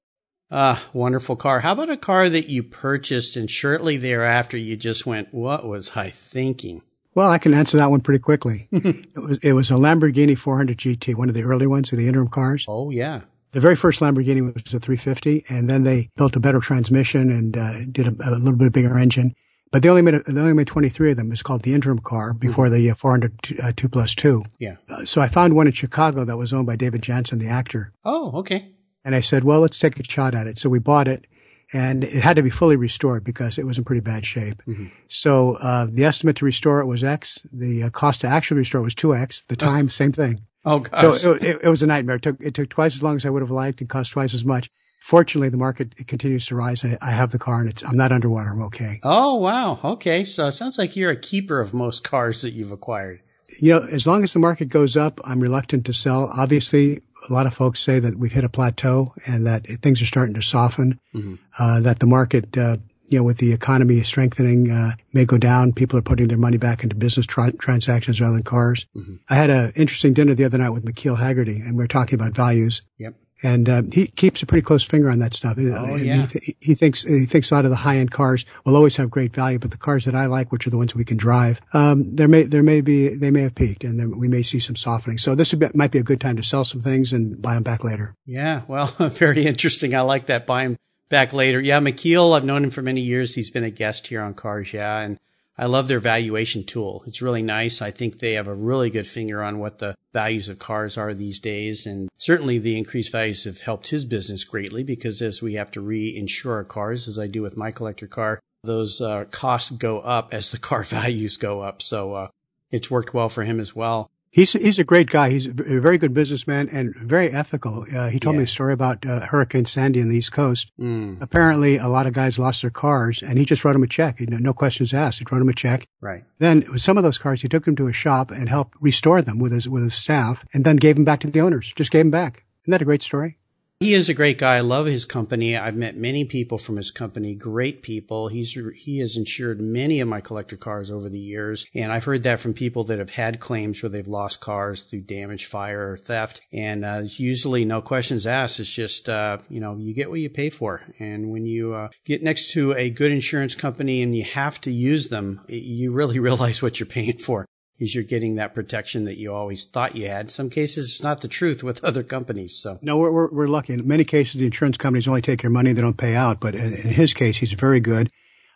ah, 0.52 0.84
uh, 0.84 0.90
wonderful 0.92 1.38
car. 1.38 1.62
How 1.62 1.72
about 1.72 1.90
a 1.90 1.98
car 1.98 2.30
that 2.30 2.50
you 2.50 2.62
purchased 2.62 3.38
and 3.38 3.50
shortly 3.50 3.96
thereafter 3.98 4.58
you 4.58 4.76
just 4.76 5.06
went, 5.06 5.34
what 5.34 5.66
was 5.66 5.96
I 5.96 6.10
thinking? 6.10 6.82
Well, 7.14 7.32
I 7.32 7.38
can 7.38 7.54
answer 7.54 7.78
that 7.78 7.90
one 7.90 8.02
pretty 8.02 8.20
quickly. 8.20 8.68
it 8.72 9.08
was 9.16 9.38
it 9.42 9.54
was 9.54 9.72
a 9.72 9.76
Lamborghini 9.76 10.38
400 10.38 10.78
GT, 10.78 11.16
one 11.16 11.30
of 11.30 11.36
the 11.36 11.44
early 11.44 11.66
ones, 11.66 11.92
of 11.94 11.98
the 11.98 12.10
interim 12.10 12.28
cars. 12.28 12.66
Oh 12.68 12.90
yeah. 12.90 13.22
The 13.56 13.62
very 13.62 13.78
first 13.78 14.02
Lamborghini 14.02 14.42
was 14.54 14.74
a 14.74 14.80
350, 14.80 15.46
and 15.48 15.70
then 15.70 15.84
they 15.84 16.10
built 16.18 16.36
a 16.36 16.42
better 16.42 16.60
transmission 16.60 17.32
and 17.32 17.56
uh, 17.56 17.86
did 17.90 18.06
a, 18.06 18.30
a, 18.30 18.32
little 18.32 18.58
bit 18.58 18.74
bigger 18.74 18.98
engine. 18.98 19.34
But 19.72 19.82
they 19.82 19.88
only 19.88 20.02
made 20.02 20.16
a, 20.16 20.24
they 20.24 20.42
only 20.42 20.52
made 20.52 20.68
23 20.68 21.12
of 21.12 21.16
them. 21.16 21.32
It's 21.32 21.42
called 21.42 21.62
the 21.62 21.74
interim 21.74 22.00
car 22.00 22.34
before 22.34 22.66
mm-hmm. 22.66 22.84
the 22.84 22.92
uh, 22.92 22.96
400 22.96 23.60
uh, 23.64 23.72
2 23.74 23.88
plus 23.88 24.14
2. 24.14 24.44
Yeah. 24.60 24.76
Uh, 24.90 25.06
so 25.06 25.22
I 25.22 25.30
found 25.30 25.56
one 25.56 25.68
in 25.68 25.74
Chicago 25.74 26.26
that 26.26 26.36
was 26.36 26.52
owned 26.52 26.68
by 26.68 26.76
David 26.76 27.02
Janssen, 27.02 27.40
the 27.40 27.48
actor. 27.48 27.94
Oh, 28.04 28.40
okay. 28.40 28.74
And 29.06 29.16
I 29.16 29.22
said, 29.22 29.46
well, 29.46 29.62
let's 29.62 29.80
take 29.80 29.98
a 30.02 30.04
shot 30.04 30.36
at 30.36 30.48
it. 30.48 30.58
So 30.60 30.68
we 30.68 30.80
bought 30.80 31.08
it 31.08 31.26
and 31.74 32.04
it 32.04 32.24
had 32.24 32.36
to 32.36 32.44
be 32.44 32.50
fully 32.50 32.76
restored 32.76 33.24
because 33.24 33.58
it 33.58 33.66
was 33.66 33.78
in 33.78 33.84
pretty 33.84 34.02
bad 34.02 34.26
shape. 34.26 34.62
Mm-hmm. 34.68 34.88
So 35.08 35.56
uh, 35.56 35.88
the 35.90 36.06
estimate 36.06 36.36
to 36.38 36.46
restore 36.46 36.80
it 36.80 36.86
was 36.86 37.04
X. 37.04 37.46
The 37.52 37.84
uh, 37.84 37.90
cost 37.90 38.22
to 38.22 38.28
actually 38.28 38.58
restore 38.58 38.82
it 38.82 38.86
was 38.86 38.96
two 38.96 39.16
X. 39.16 39.42
The 39.48 39.56
time, 39.56 39.90
same 39.90 40.12
thing. 40.12 40.42
Oh 40.66 40.80
gosh! 40.80 41.22
So 41.22 41.34
it, 41.34 41.44
it, 41.44 41.60
it, 41.64 41.70
was 41.70 41.84
a 41.84 41.88
nightmare. 41.88 42.16
It 42.16 42.24
took 42.24 42.42
it 42.42 42.54
took 42.54 42.70
twice 42.70 42.96
as 42.96 43.04
long 43.04 43.16
as 43.16 43.26
I 43.26 43.30
would 43.30 43.42
have 43.42 43.52
liked. 43.52 43.82
It 43.82 43.90
cost 43.90 44.12
twice 44.12 44.34
as 44.34 44.44
much. 44.44 44.70
Fortunately, 45.04 45.50
the 45.50 45.58
market 45.58 46.08
continues 46.08 46.48
to 46.48 46.56
rise. 46.56 46.84
I, 46.84 46.98
I 47.00 47.12
have 47.12 47.32
the 47.32 47.38
car, 47.38 47.60
and 47.60 47.70
it's 47.70 47.84
I'm 47.84 47.96
not 47.96 48.12
underwater. 48.12 48.50
I'm 48.50 48.64
okay. 48.64 49.00
Oh 49.04 49.36
wow! 49.36 49.80
Okay, 49.84 50.24
so 50.24 50.48
it 50.48 50.54
sounds 50.54 50.80
like 50.80 50.96
you're 50.96 51.12
a 51.12 51.16
keeper 51.16 51.62
of 51.62 51.74
most 51.74 52.04
cars 52.04 52.42
that 52.42 52.52
you've 52.52 52.72
acquired. 52.72 53.22
You 53.60 53.74
know, 53.74 53.88
as 53.92 54.08
long 54.08 54.24
as 54.24 54.34
the 54.34 54.40
market 54.40 54.70
goes 54.70 54.98
up, 54.98 55.22
I'm 55.24 55.40
reluctant 55.40 55.86
to 55.86 55.94
sell. 55.94 56.32
Obviously, 56.36 57.02
a 57.30 57.34
lot 57.34 57.46
of 57.46 57.54
folks 57.54 57.80
say 57.80 58.00
that 58.00 58.18
we've 58.18 58.32
hit 58.32 58.44
a 58.44 58.50
plateau 58.50 59.14
and 59.26 59.46
that 59.48 59.66
things 59.82 60.02
are 60.02 60.06
starting 60.06 60.36
to 60.36 60.42
soften, 60.42 61.00
mm-hmm. 61.14 61.36
uh, 61.60 61.80
that 61.82 62.00
the 62.00 62.06
market, 62.06 62.58
uh, 62.58 62.78
you 63.08 63.20
know, 63.20 63.24
with 63.24 63.38
the 63.38 63.54
economy 63.54 64.02
strengthening, 64.02 64.72
uh, 64.72 64.92
may 65.14 65.26
go 65.26 65.38
down. 65.38 65.74
People 65.74 66.00
are 66.00 66.04
putting 66.04 66.28
their 66.28 66.38
money 66.38 66.58
back 66.58 66.84
into 66.84 66.96
business 66.96 67.26
tra- 67.26 67.54
transactions 67.54 68.20
rather 68.20 68.34
than 68.34 68.44
cars. 68.44 68.86
Mm-hmm. 68.96 69.16
I 69.30 69.36
had 69.36 69.50
an 69.50 69.72
interesting 69.76 70.14
dinner 70.14 70.34
the 70.34 70.46
other 70.46 70.58
night 70.58 70.70
with 70.70 70.86
McKeel 70.86 71.18
Hagerty 71.18 71.66
and 71.66 71.78
we 71.78 71.84
are 71.84 71.88
talking 71.88 72.20
about 72.20 72.34
values. 72.34 72.82
Yep 72.98 73.16
and 73.46 73.70
uh, 73.70 73.84
he 73.92 74.08
keeps 74.08 74.42
a 74.42 74.46
pretty 74.48 74.64
close 74.64 74.84
finger 74.84 75.08
on 75.10 75.20
that 75.20 75.36
stuff. 75.36 75.56
Oh, 75.60 75.96
yeah. 75.96 76.22
He, 76.22 76.28
th- 76.28 76.58
he, 76.60 76.74
thinks 76.74 77.04
he 77.04 77.26
thinks 77.26 77.52
a 77.52 77.56
lot 77.56 77.64
of 77.64 77.70
the 77.70 77.78
high 77.78 77.98
end 77.98 78.10
cars 78.10 78.44
will 78.66 78.76
always 78.76 78.98
have 78.98 79.12
great 79.12 79.36
value, 79.36 79.60
but 79.60 79.70
the 79.70 79.78
cars 79.78 80.06
that 80.06 80.16
I 80.16 80.26
like, 80.26 80.52
which 80.52 80.66
are 80.66 80.72
the 80.72 80.78
ones 80.78 80.96
we 80.96 81.06
can 81.06 81.18
drive, 81.18 81.62
um, 81.74 82.16
there 82.16 82.28
may 82.28 82.44
there 82.44 82.64
may 82.64 82.82
be 82.82 83.10
they 83.10 83.30
may 83.30 83.42
have 83.42 83.54
peaked, 83.54 83.84
and 83.84 84.00
then 84.00 84.18
we 84.18 84.28
may 84.28 84.42
see 84.42 84.60
some 84.60 84.76
softening. 84.76 85.20
So 85.20 85.36
this 85.36 85.54
be, 85.54 85.68
might 85.76 85.92
be 85.92 86.00
a 86.00 86.04
good 86.04 86.20
time 86.20 86.38
to 86.38 86.44
sell 86.44 86.64
some 86.64 86.82
things 86.82 87.14
and 87.14 87.40
buy 87.40 87.54
them 87.54 87.62
back 87.62 87.84
later. 87.84 88.16
Yeah, 88.26 88.64
well, 88.68 88.88
very 89.10 89.46
interesting. 89.46 89.94
I 89.94 90.02
like 90.02 90.26
that. 90.26 90.48
Buy 90.48 90.64
them 90.64 90.78
back 91.10 91.32
later. 91.32 91.62
Yeah, 91.62 91.80
McKeel, 91.80 92.36
I've 92.36 92.46
known 92.46 92.64
him 92.64 92.72
for 92.72 92.82
many 92.82 93.02
years. 93.02 93.36
He's 93.36 93.52
been 93.52 93.64
a 93.64 93.70
guest 93.70 94.08
here 94.08 94.22
on 94.22 94.34
Cars. 94.34 94.74
Yeah, 94.74 94.98
and 95.00 95.20
I 95.58 95.68
love 95.68 95.88
their 95.88 96.00
valuation 96.00 96.66
tool. 96.66 97.04
It's 97.08 97.22
really 97.22 97.42
nice. 97.42 97.82
I 97.82 97.92
think 97.92 98.20
they 98.20 98.34
have 98.34 98.48
a 98.48 98.54
really 98.54 98.90
good 98.90 99.08
finger 99.08 99.42
on 99.42 99.60
what 99.60 99.80
the 99.80 99.96
values 100.12 100.50
of 100.50 100.60
cars 100.60 100.98
are 100.98 101.14
these 101.14 101.40
days. 101.40 101.86
And 101.86 102.10
certainly 102.18 102.60
the 102.60 102.78
increased 102.78 103.12
values 103.12 103.46
have 103.46 103.62
helped 103.62 103.88
his 103.88 104.04
business 104.04 104.44
greatly 104.44 104.84
because 104.84 105.22
as 105.22 105.42
we 105.42 105.54
have 105.54 105.72
to 105.72 105.82
reinsure 105.82 106.52
our 106.52 106.66
cars, 106.66 107.08
as 107.08 107.18
I 107.18 107.28
do 107.28 107.42
with 107.42 107.56
my 107.56 107.72
collector 107.72 108.08
car, 108.08 108.42
those 108.64 109.00
uh, 109.00 109.26
costs 109.26 109.70
go 109.70 110.00
up 110.00 110.34
as 110.34 110.52
the 110.52 110.58
car 110.70 110.84
values 110.84 111.38
go 111.38 111.62
up. 111.62 111.82
So 111.82 112.14
uh, 112.14 112.28
it's 112.70 112.92
worked 112.92 113.14
well 113.14 113.30
for 113.30 113.44
him 113.44 113.60
as 113.60 113.74
well. 113.76 114.12
He's 114.36 114.52
he's 114.52 114.80
a 114.80 114.84
great 114.84 115.10
guy. 115.10 115.30
He's 115.30 115.46
a 115.46 115.54
very 115.54 115.98
good 115.98 116.14
businessman 116.14 116.68
and 116.68 116.94
very 116.94 117.32
ethical. 117.32 117.86
Uh, 117.96 118.10
he 118.10 118.20
told 118.20 118.34
yeah. 118.36 118.40
me 118.40 118.44
a 118.44 118.48
story 118.48 118.74
about 118.74 119.06
uh, 119.06 119.22
Hurricane 119.22 119.64
Sandy 119.64 120.02
on 120.02 120.10
the 120.10 120.18
East 120.18 120.34
Coast. 120.34 120.74
Mm. 120.78 121.22
Apparently, 121.22 121.78
a 121.78 121.88
lot 121.88 122.06
of 122.06 122.12
guys 122.12 122.38
lost 122.38 122.62
their 122.62 122.70
cars, 122.70 123.24
and 123.24 123.40
he 123.40 123.46
just 123.46 123.64
wrote 123.64 123.72
them 123.72 123.84
a 123.84 123.88
check. 123.88 124.20
He, 124.20 124.26
no 124.26 124.52
questions 124.52 124.94
asked. 124.94 125.20
He 125.20 125.26
wrote 125.32 125.40
them 125.40 125.48
a 125.48 125.54
check. 125.54 125.88
Right. 126.02 126.26
Then 126.40 126.66
with 126.70 126.82
some 126.82 126.98
of 126.98 127.06
those 127.06 127.18
cars, 127.18 127.44
he 127.44 127.48
took 127.48 127.64
them 127.64 127.78
to 127.78 127.88
a 127.88 127.94
shop 127.94 128.30
and 128.30 128.50
helped 128.50 128.76
restore 128.82 129.22
them 129.22 129.40
with 129.40 129.54
his 129.54 129.70
with 129.70 129.84
his 129.84 129.94
staff, 129.94 130.44
and 130.54 130.66
then 130.66 130.76
gave 130.76 130.96
them 130.96 131.06
back 131.06 131.22
to 131.22 131.32
the 131.32 131.40
owners. 131.40 131.72
Just 131.74 131.92
gave 131.92 132.04
them 132.04 132.12
back. 132.12 132.44
Isn't 132.66 132.72
that 132.72 132.82
a 132.82 132.86
great 132.86 133.04
story? 133.04 133.38
He 133.82 133.94
is 133.94 134.08
a 134.08 134.14
great 134.14 134.38
guy. 134.38 134.56
I 134.56 134.62
love 134.62 134.86
his 134.86 135.04
company. 135.04 135.58
I've 135.58 135.76
met 135.76 135.98
many 135.98 136.24
people 136.24 136.58
from 136.58 136.78
his 136.78 136.92
company, 136.92 137.36
great 137.36 137.82
people. 137.82 138.30
He's 138.30 138.58
he 138.74 139.00
has 139.00 139.18
insured 139.18 139.60
many 139.60 140.00
of 140.00 140.08
my 140.08 140.22
collector 140.22 140.56
cars 140.56 140.90
over 140.90 141.10
the 141.10 141.20
years, 141.20 141.66
and 141.76 141.92
I've 141.92 142.06
heard 142.06 142.24
that 142.24 142.40
from 142.40 142.54
people 142.54 142.86
that 142.86 143.00
have 143.00 143.10
had 143.10 143.42
claims 143.42 143.84
where 143.84 143.90
they've 143.90 144.08
lost 144.08 144.40
cars 144.40 144.84
through 144.84 145.02
damage, 145.02 145.46
fire, 145.46 145.92
or 145.92 145.98
theft. 145.98 146.42
And 146.54 146.86
uh, 146.86 147.04
usually, 147.06 147.66
no 147.66 147.82
questions 147.82 148.26
asked. 148.26 148.62
It's 148.62 148.72
just 148.72 149.10
uh, 149.10 149.40
you 149.50 149.60
know 149.60 149.76
you 149.76 149.94
get 149.94 150.10
what 150.10 150.22
you 150.22 150.30
pay 150.30 150.50
for, 150.50 150.82
and 150.98 151.30
when 151.30 151.46
you 151.46 151.74
uh, 151.74 151.90
get 152.06 152.24
next 152.24 152.52
to 152.52 152.72
a 152.76 152.90
good 152.90 153.12
insurance 153.12 153.56
company 153.56 154.02
and 154.02 154.16
you 154.16 154.24
have 154.24 154.62
to 154.62 154.72
use 154.72 155.10
them, 155.10 155.42
you 155.50 155.92
really 155.92 156.20
realize 156.28 156.62
what 156.62 156.80
you're 156.80 156.88
paying 156.88 157.18
for 157.18 157.46
is 157.78 157.94
you're 157.94 158.04
getting 158.04 158.36
that 158.36 158.54
protection 158.54 159.06
that 159.06 159.18
you 159.18 159.34
always 159.34 159.66
thought 159.66 159.96
you 159.96 160.08
had. 160.08 160.26
In 160.26 160.30
some 160.30 160.50
cases, 160.50 160.92
it's 160.92 161.04
not 161.04 161.22
the 161.22 161.28
truth 161.28 161.64
with 161.64 161.84
other 161.84 162.04
companies. 162.04 162.56
So 162.56 162.80
no, 162.82 162.98
we're, 162.98 163.12
we're, 163.12 163.32
we're 163.32 163.48
lucky. 163.48 163.74
In 163.74 163.88
many 163.88 164.04
cases, 164.04 164.40
the 164.40 164.46
insurance 164.46 164.78
companies 164.78 165.08
only 165.08 165.22
take 165.22 165.44
your 165.44 165.52
money; 165.52 165.74
they 165.74 165.82
don't 165.82 165.98
pay 165.98 166.16
out. 166.16 166.40
But 166.40 166.56
in, 166.56 166.74
in 166.74 166.90
his 166.90 167.14
case, 167.14 167.38
he's 167.38 167.54
very 167.54 167.80
good. 167.80 168.10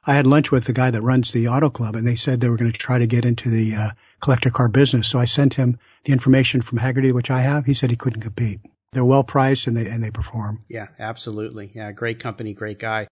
I 0.06 0.16
had 0.16 0.26
lunch 0.26 0.52
with 0.52 0.66
the 0.66 0.74
guy 0.74 0.92
that 0.92 1.02
runs 1.02 1.32
the 1.32 1.48
auto 1.48 1.70
club, 1.70 1.96
and 1.96 2.08
they 2.08 2.16
said 2.16 2.40
they 2.40 2.50
were 2.50 2.58
going 2.58 2.72
to 2.72 2.78
try 2.78 2.98
to 3.00 3.06
get 3.06 3.26
into 3.26 3.50
the 3.50 3.76
uh, 3.76 3.90
collector 4.22 4.50
car 4.50 4.70
business. 4.70 5.08
So 5.08 5.20
I 5.20 5.26
sent 5.26 5.56
him 5.56 5.78
the 6.06 6.14
information 6.14 6.62
from 6.62 6.80
Hagerty, 6.80 7.14
which 7.14 7.30
I 7.30 7.42
have. 7.42 7.66
He 7.66 7.74
said 7.74 7.90
he 7.90 7.96
couldn't 7.96 8.22
compete. 8.22 8.60
They're 8.92 9.06
well 9.06 9.24
priced 9.24 9.68
and 9.68 9.78
they 9.78 9.88
and 9.88 10.04
they 10.04 10.10
perform. 10.10 10.64
Yeah, 10.68 10.88
absolutely. 10.98 11.72
Yeah, 11.76 11.92
great 11.92 12.20
company, 12.20 12.54
great 12.54 12.80
guy. 12.80 13.08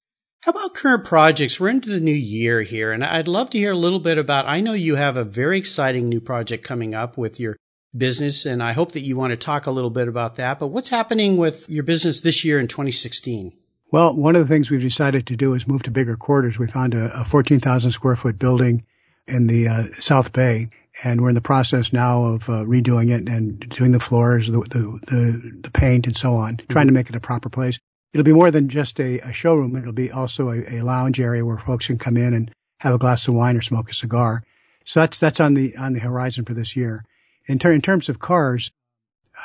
How 0.47 0.51
about 0.51 0.75
current 0.75 1.05
projects? 1.05 1.59
We're 1.59 1.71
into 1.71 1.91
the 1.91 1.99
new 1.99 2.15
year 2.15 2.63
here, 2.63 2.93
and 2.93 3.05
I'd 3.05 3.27
love 3.27 3.51
to 3.51 3.59
hear 3.59 3.73
a 3.73 3.77
little 3.77 3.99
bit 3.99 4.17
about. 4.17 4.47
I 4.47 4.61
know 4.61 4.75
you 4.75 4.95
have 4.95 5.17
a 5.17 5.25
very 5.25 5.59
exciting 5.59 6.09
new 6.09 6.21
project 6.21 6.63
coming 6.63 6.95
up 6.95 7.19
with 7.19 7.41
your 7.41 7.57
business, 7.97 8.47
and 8.47 8.63
I 8.63 8.71
hope 8.71 8.93
that 8.93 9.01
you 9.01 9.17
want 9.17 9.33
to 9.33 9.37
talk 9.37 9.67
a 9.67 9.73
little 9.73 9.91
bit 9.91 10.07
about 10.07 10.37
that. 10.37 10.61
But 10.61 10.69
what's 10.69 10.91
happening 10.91 11.37
with 11.37 11.69
your 11.69 11.83
business 11.83 12.21
this 12.21 12.45
year 12.45 12.61
in 12.61 12.69
2016? 12.69 13.55
Well, 13.91 14.15
one 14.15 14.37
of 14.37 14.43
the 14.47 14.47
things 14.47 14.71
we've 14.71 14.81
decided 14.81 15.27
to 15.27 15.37
do 15.37 15.53
is 15.53 15.67
move 15.67 15.83
to 15.83 15.91
bigger 15.91 16.17
quarters. 16.17 16.61
We 16.61 16.69
found 16.69 16.95
a, 16.95 17.13
a 17.23 17.25
14,000 17.25 17.91
square 17.91 18.15
foot 18.15 18.39
building 18.39 18.85
in 19.27 19.49
the 19.49 19.67
uh, 19.67 19.83
South 19.99 20.33
Bay, 20.33 20.71
and 21.03 21.23
we're 21.23 21.31
in 21.31 21.35
the 21.35 21.41
process 21.41 21.93
now 21.93 22.23
of 22.23 22.49
uh, 22.49 22.63
redoing 22.67 23.11
it 23.11 23.29
and 23.29 23.69
doing 23.71 23.91
the 23.91 23.99
floors, 23.99 24.47
the, 24.47 24.61
the, 24.61 25.01
the, 25.09 25.61
the 25.63 25.71
paint, 25.73 26.07
and 26.07 26.17
so 26.17 26.35
on, 26.35 26.59
mm-hmm. 26.59 26.73
trying 26.73 26.87
to 26.87 26.93
make 26.93 27.11
it 27.11 27.17
a 27.17 27.21
proper 27.21 27.49
place 27.49 27.81
it'll 28.13 28.25
be 28.25 28.33
more 28.33 28.51
than 28.51 28.69
just 28.69 28.99
a, 29.01 29.19
a 29.21 29.33
showroom. 29.33 29.77
It'll 29.77 29.93
be 29.93 30.11
also 30.11 30.51
a, 30.51 30.79
a, 30.79 30.83
lounge 30.83 31.21
area 31.21 31.45
where 31.45 31.59
folks 31.59 31.87
can 31.87 31.99
come 31.99 32.17
in 32.17 32.35
and 32.35 32.51
have 32.81 32.95
a 32.95 32.99
glass 32.99 33.27
of 33.29 33.35
wine 33.35 33.57
or 33.57 33.63
smoke 33.63 33.91
a 33.91 33.95
cigar. 33.95 34.43
So 34.85 35.01
that's 35.01 35.19
that's 35.19 35.41
on 35.41 35.55
the 35.55 35.77
on 35.77 35.93
the 35.93 36.01
horizon 36.01 36.45
for 36.45 36.55
this 36.55 36.77
year. 36.77 37.05
In, 37.47 37.59
ter- 37.59 37.73
in 37.73 37.83
terms 37.83 38.09
of 38.09 38.19
cars, 38.19 38.71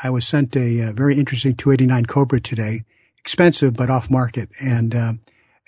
I 0.03 0.09
was 0.09 0.27
sent 0.27 0.55
a, 0.55 0.79
a, 0.79 0.93
very 0.93 1.17
interesting 1.17 1.55
289 1.55 2.05
Cobra 2.05 2.39
today, 2.39 2.83
expensive 3.17 3.73
but 3.73 3.89
off 3.89 4.09
market, 4.09 4.49
and 4.59 4.95
uh, 4.95 5.13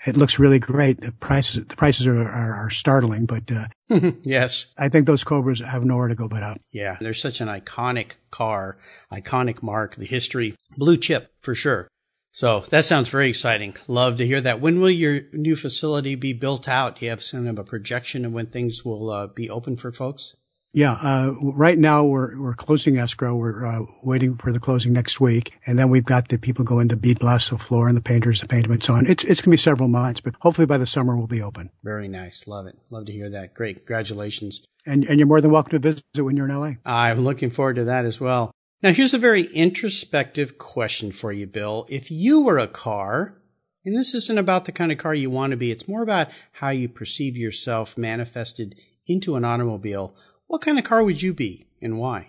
it 0.06 0.16
looks 0.16 0.38
really 0.38 0.58
great. 0.58 1.00
The 1.00 1.12
prices 1.12 1.64
the 1.66 1.76
prices 1.76 2.06
are 2.06 2.22
are, 2.22 2.54
are 2.54 2.70
startling, 2.70 3.26
but 3.26 3.50
uh, 3.50 4.12
yes, 4.24 4.66
I 4.78 4.88
think 4.88 5.06
those 5.06 5.24
Cobras 5.24 5.60
have 5.60 5.84
nowhere 5.84 6.08
to 6.08 6.14
go 6.14 6.28
but 6.28 6.42
up. 6.42 6.58
Yeah, 6.70 6.96
they're 7.00 7.14
such 7.14 7.40
an 7.40 7.48
iconic 7.48 8.12
car, 8.30 8.78
iconic 9.12 9.62
mark, 9.62 9.96
the 9.96 10.06
history, 10.06 10.54
blue 10.76 10.96
chip 10.96 11.32
for 11.40 11.54
sure. 11.54 11.88
So 12.34 12.64
that 12.70 12.84
sounds 12.84 13.08
very 13.08 13.28
exciting. 13.28 13.76
Love 13.86 14.16
to 14.16 14.26
hear 14.26 14.40
that. 14.40 14.60
When 14.60 14.80
will 14.80 14.90
your 14.90 15.20
new 15.32 15.54
facility 15.54 16.16
be 16.16 16.32
built 16.32 16.68
out? 16.68 16.96
Do 16.96 17.04
you 17.04 17.10
have 17.10 17.22
some 17.22 17.44
kind 17.44 17.56
of 17.56 17.64
a 17.64 17.64
projection 17.64 18.24
of 18.24 18.32
when 18.32 18.46
things 18.46 18.84
will 18.84 19.08
uh, 19.10 19.28
be 19.28 19.48
open 19.48 19.76
for 19.76 19.92
folks? 19.92 20.34
Yeah, 20.72 20.94
uh, 20.94 21.34
right 21.40 21.78
now 21.78 22.02
we're 22.02 22.36
we're 22.36 22.54
closing 22.54 22.98
escrow. 22.98 23.36
We're 23.36 23.64
uh, 23.64 23.82
waiting 24.02 24.36
for 24.36 24.50
the 24.50 24.58
closing 24.58 24.92
next 24.92 25.20
week, 25.20 25.52
and 25.64 25.78
then 25.78 25.90
we've 25.90 26.04
got 26.04 26.26
the 26.26 26.36
people 26.36 26.64
going 26.64 26.88
to 26.88 26.96
bead 26.96 27.20
blast 27.20 27.50
the 27.50 27.58
floor 27.58 27.86
and 27.86 27.96
the 27.96 28.02
painters 28.02 28.40
to 28.40 28.48
paint 28.48 28.66
and 28.66 28.82
so 28.82 28.94
on. 28.94 29.06
It's 29.06 29.22
it's 29.22 29.40
gonna 29.40 29.52
be 29.52 29.56
several 29.56 29.88
months, 29.88 30.18
but 30.18 30.34
hopefully 30.40 30.66
by 30.66 30.78
the 30.78 30.86
summer 30.86 31.16
we'll 31.16 31.28
be 31.28 31.40
open. 31.40 31.70
Very 31.84 32.08
nice. 32.08 32.48
Love 32.48 32.66
it. 32.66 32.76
Love 32.90 33.06
to 33.06 33.12
hear 33.12 33.30
that. 33.30 33.54
Great. 33.54 33.76
Congratulations. 33.76 34.64
And 34.84 35.04
and 35.04 35.20
you're 35.20 35.28
more 35.28 35.40
than 35.40 35.52
welcome 35.52 35.70
to 35.70 35.78
visit 35.78 36.02
when 36.16 36.36
you're 36.36 36.48
in 36.48 36.58
LA. 36.58 36.72
I'm 36.84 37.20
looking 37.20 37.50
forward 37.50 37.76
to 37.76 37.84
that 37.84 38.04
as 38.04 38.20
well. 38.20 38.50
Now 38.84 38.92
here's 38.92 39.14
a 39.14 39.18
very 39.18 39.44
introspective 39.44 40.58
question 40.58 41.10
for 41.10 41.32
you, 41.32 41.46
Bill. 41.46 41.86
If 41.88 42.10
you 42.10 42.42
were 42.42 42.58
a 42.58 42.66
car, 42.66 43.34
and 43.82 43.96
this 43.96 44.14
isn't 44.14 44.36
about 44.36 44.66
the 44.66 44.72
kind 44.72 44.92
of 44.92 44.98
car 44.98 45.14
you 45.14 45.30
want 45.30 45.52
to 45.52 45.56
be, 45.56 45.70
it's 45.70 45.88
more 45.88 46.02
about 46.02 46.28
how 46.52 46.68
you 46.68 46.90
perceive 46.90 47.34
yourself 47.34 47.96
manifested 47.96 48.74
into 49.06 49.36
an 49.36 49.44
automobile 49.44 50.14
what 50.48 50.60
kind 50.60 50.78
of 50.78 50.84
car 50.84 51.02
would 51.02 51.22
you 51.22 51.32
be 51.32 51.66
and 51.80 51.98
why? 51.98 52.28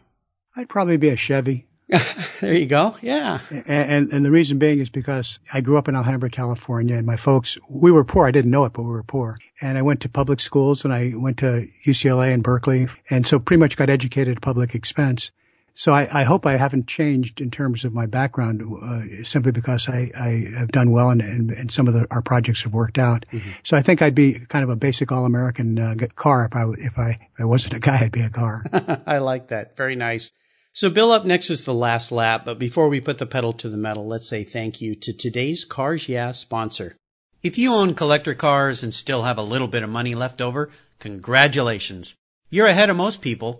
I'd 0.55 0.69
probably 0.69 0.95
be 0.95 1.09
a 1.09 1.17
Chevy. 1.17 1.67
there 2.39 2.53
you 2.53 2.67
go. 2.67 2.95
Yeah. 3.01 3.41
And, 3.49 3.67
and, 3.67 4.13
and 4.13 4.25
the 4.25 4.31
reason 4.31 4.57
being 4.57 4.79
is 4.79 4.89
because 4.89 5.39
I 5.53 5.59
grew 5.59 5.77
up 5.77 5.89
in 5.89 5.95
Alhambra, 5.97 6.29
California, 6.29 6.95
and 6.95 7.05
my 7.05 7.17
folks 7.17 7.57
we 7.69 7.91
were 7.91 8.05
poor. 8.05 8.25
I 8.25 8.31
didn't 8.31 8.51
know 8.51 8.63
it, 8.63 8.71
but 8.71 8.83
we 8.83 8.91
were 8.91 9.03
poor. 9.03 9.37
And 9.59 9.77
I 9.77 9.81
went 9.81 9.99
to 10.01 10.09
public 10.09 10.39
schools, 10.39 10.85
and 10.85 10.93
I 10.93 11.11
went 11.15 11.37
to 11.39 11.67
UCLA 11.85 12.33
and 12.33 12.41
Berkeley, 12.41 12.87
and 13.09 13.27
so 13.27 13.39
pretty 13.39 13.59
much 13.59 13.75
got 13.75 13.89
educated 13.89 14.37
at 14.37 14.41
public 14.41 14.73
expense. 14.73 15.31
So 15.77 15.93
I, 15.93 16.21
I, 16.21 16.23
hope 16.23 16.45
I 16.45 16.55
haven't 16.55 16.87
changed 16.87 17.41
in 17.41 17.51
terms 17.51 17.83
of 17.83 17.93
my 17.93 18.05
background 18.05 18.63
uh, 18.81 19.23
simply 19.25 19.51
because 19.51 19.89
I, 19.89 20.09
I, 20.17 20.57
have 20.57 20.71
done 20.71 20.91
well 20.91 21.09
and, 21.09 21.21
and, 21.21 21.51
and 21.51 21.69
some 21.69 21.89
of 21.89 21.93
the, 21.93 22.07
our 22.11 22.21
projects 22.21 22.61
have 22.63 22.73
worked 22.73 22.97
out. 22.97 23.25
Mm-hmm. 23.33 23.51
So 23.63 23.75
I 23.75 23.81
think 23.81 24.01
I'd 24.01 24.15
be 24.15 24.39
kind 24.47 24.63
of 24.63 24.69
a 24.69 24.77
basic 24.77 25.11
all-American 25.11 25.77
uh, 25.77 25.95
car 26.15 26.45
if 26.45 26.55
I 26.55 26.63
if 26.77 26.97
I 26.97 27.09
if 27.09 27.39
I 27.39 27.43
wasn't 27.43 27.73
a 27.73 27.79
guy, 27.79 27.99
I'd 27.99 28.13
be 28.13 28.21
a 28.21 28.29
car. 28.29 28.63
I 29.05 29.17
like 29.17 29.49
that. 29.49 29.75
Very 29.75 29.97
nice. 29.97 30.31
So 30.71 30.89
Bill, 30.89 31.11
up 31.11 31.25
next 31.25 31.49
is 31.49 31.65
the 31.65 31.73
last 31.73 32.09
lap, 32.09 32.43
but 32.45 32.57
before 32.57 32.87
we 32.87 33.01
put 33.01 33.17
the 33.17 33.25
pedal 33.25 33.51
to 33.53 33.67
the 33.67 33.77
metal, 33.77 34.07
let's 34.07 34.29
say 34.29 34.43
thank 34.45 34.79
you 34.79 34.95
to 34.95 35.11
today's 35.11 35.65
Cars 35.65 36.07
Yeah 36.07 36.31
sponsor. 36.31 36.95
If 37.43 37.57
you 37.57 37.73
own 37.73 37.95
collector 37.95 38.33
cars 38.33 38.81
and 38.81 38.93
still 38.93 39.23
have 39.23 39.37
a 39.37 39.43
little 39.43 39.67
bit 39.67 39.83
of 39.83 39.89
money 39.89 40.15
left 40.15 40.41
over, 40.41 40.69
congratulations. 40.99 42.15
You're 42.49 42.67
ahead 42.67 42.89
of 42.89 42.95
most 42.95 43.21
people 43.21 43.59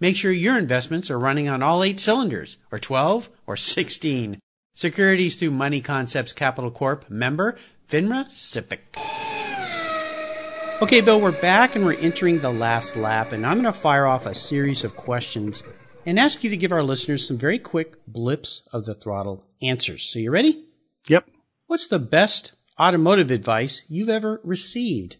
Make 0.00 0.16
sure 0.16 0.32
your 0.32 0.56
investments 0.56 1.10
are 1.10 1.18
running 1.18 1.46
on 1.46 1.62
all 1.62 1.84
eight 1.84 2.00
cylinders, 2.00 2.56
or 2.72 2.78
12, 2.78 3.28
or 3.46 3.54
16. 3.54 4.40
Securities 4.74 5.36
through 5.36 5.50
Money 5.50 5.82
Concepts 5.82 6.32
Capital 6.32 6.70
Corp. 6.70 7.10
Member, 7.10 7.58
FINRA 7.86 8.26
SIPC. 8.30 8.78
Okay, 10.80 11.02
Bill, 11.02 11.20
we're 11.20 11.38
back 11.42 11.76
and 11.76 11.84
we're 11.84 11.92
entering 11.92 12.38
the 12.38 12.50
last 12.50 12.96
lap, 12.96 13.32
and 13.32 13.44
I'm 13.44 13.60
going 13.60 13.70
to 13.70 13.78
fire 13.78 14.06
off 14.06 14.24
a 14.24 14.32
series 14.32 14.84
of 14.84 14.96
questions 14.96 15.62
and 16.06 16.18
ask 16.18 16.42
you 16.42 16.48
to 16.48 16.56
give 16.56 16.72
our 16.72 16.82
listeners 16.82 17.28
some 17.28 17.36
very 17.36 17.58
quick 17.58 17.96
blips 18.06 18.62
of 18.72 18.86
the 18.86 18.94
throttle 18.94 19.44
answers. 19.60 20.04
So 20.04 20.18
you 20.18 20.30
ready? 20.30 20.64
Yep. 21.08 21.28
What's 21.66 21.88
the 21.88 21.98
best 21.98 22.54
automotive 22.78 23.30
advice 23.30 23.82
you've 23.86 24.08
ever 24.08 24.40
received? 24.44 25.16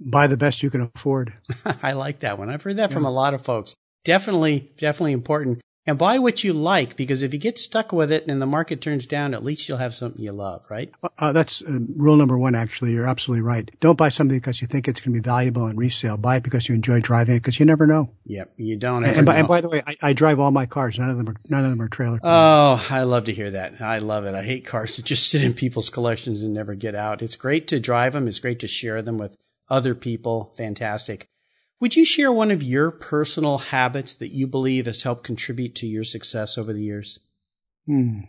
Buy 0.00 0.28
the 0.28 0.38
best 0.38 0.62
you 0.62 0.70
can 0.70 0.80
afford. 0.80 1.34
I 1.82 1.92
like 1.92 2.20
that 2.20 2.38
one. 2.38 2.48
I've 2.48 2.62
heard 2.62 2.76
that 2.76 2.88
yeah. 2.88 2.94
from 2.94 3.04
a 3.04 3.10
lot 3.10 3.34
of 3.34 3.42
folks 3.42 3.76
definitely, 4.04 4.72
definitely 4.76 5.12
important. 5.12 5.60
And 5.86 5.98
buy 5.98 6.18
what 6.18 6.42
you 6.42 6.54
like 6.54 6.96
because 6.96 7.22
if 7.22 7.34
you 7.34 7.38
get 7.38 7.58
stuck 7.58 7.92
with 7.92 8.10
it 8.10 8.26
and 8.26 8.40
the 8.40 8.46
market 8.46 8.80
turns 8.80 9.06
down, 9.06 9.34
at 9.34 9.44
least 9.44 9.68
you'll 9.68 9.76
have 9.76 9.94
something 9.94 10.22
you 10.22 10.32
love, 10.32 10.64
right? 10.70 10.90
Uh, 11.02 11.08
uh 11.18 11.32
that's 11.32 11.60
uh, 11.60 11.78
rule 11.94 12.16
number 12.16 12.38
one, 12.38 12.54
actually. 12.54 12.92
You're 12.92 13.06
absolutely 13.06 13.42
right. 13.42 13.70
Don't 13.80 13.98
buy 13.98 14.08
something 14.08 14.38
because 14.38 14.62
you 14.62 14.66
think 14.66 14.88
it's 14.88 15.00
going 15.00 15.12
to 15.12 15.20
be 15.20 15.22
valuable 15.22 15.66
in 15.66 15.76
resale. 15.76 16.16
Buy 16.16 16.36
it 16.36 16.42
because 16.42 16.70
you 16.70 16.74
enjoy 16.74 17.00
driving 17.00 17.36
it 17.36 17.40
because 17.40 17.60
you 17.60 17.66
never 17.66 17.86
know. 17.86 18.08
Yep, 18.24 18.54
you 18.56 18.76
don't. 18.76 19.04
And, 19.04 19.14
and, 19.14 19.26
by, 19.26 19.36
and, 19.36 19.46
by, 19.46 19.60
the 19.60 19.68
way, 19.68 19.82
I, 19.86 19.96
I, 20.00 20.12
drive 20.14 20.40
all 20.40 20.50
my 20.50 20.64
cars. 20.64 20.98
None 20.98 21.10
of 21.10 21.18
them 21.18 21.28
are 21.28 21.36
none 21.50 21.66
of 21.66 21.70
them 21.70 21.82
are 21.82 21.88
trailer. 21.88 22.18
Cars. 22.18 22.88
Oh, 22.90 22.94
I 22.94 23.02
love 23.02 23.24
to 23.24 23.34
hear 23.34 23.50
that. 23.50 23.82
I 23.82 23.98
love 23.98 24.24
it. 24.24 24.34
I 24.34 24.42
hate 24.42 24.64
cars 24.64 24.96
that 24.96 25.04
just 25.04 25.28
sit 25.28 25.44
in 25.44 25.52
people's 25.52 25.90
collections 25.90 26.42
and 26.42 26.54
never 26.54 26.74
get 26.74 26.94
out. 26.94 27.20
It's 27.20 27.36
great 27.36 27.68
to 27.68 27.78
drive 27.78 28.14
them. 28.14 28.26
It's 28.26 28.40
great 28.40 28.60
to 28.60 28.68
share 28.68 29.02
them 29.02 29.18
with 29.18 29.36
other 29.68 29.94
people. 29.94 30.54
Fantastic. 30.56 31.28
Would 31.80 31.96
you 31.96 32.04
share 32.04 32.32
one 32.32 32.50
of 32.50 32.62
your 32.62 32.90
personal 32.90 33.58
habits 33.58 34.14
that 34.14 34.28
you 34.28 34.46
believe 34.46 34.86
has 34.86 35.02
helped 35.02 35.24
contribute 35.24 35.74
to 35.76 35.86
your 35.86 36.04
success 36.04 36.56
over 36.56 36.72
the 36.72 36.82
years? 36.82 37.18
Hmm. 37.86 38.20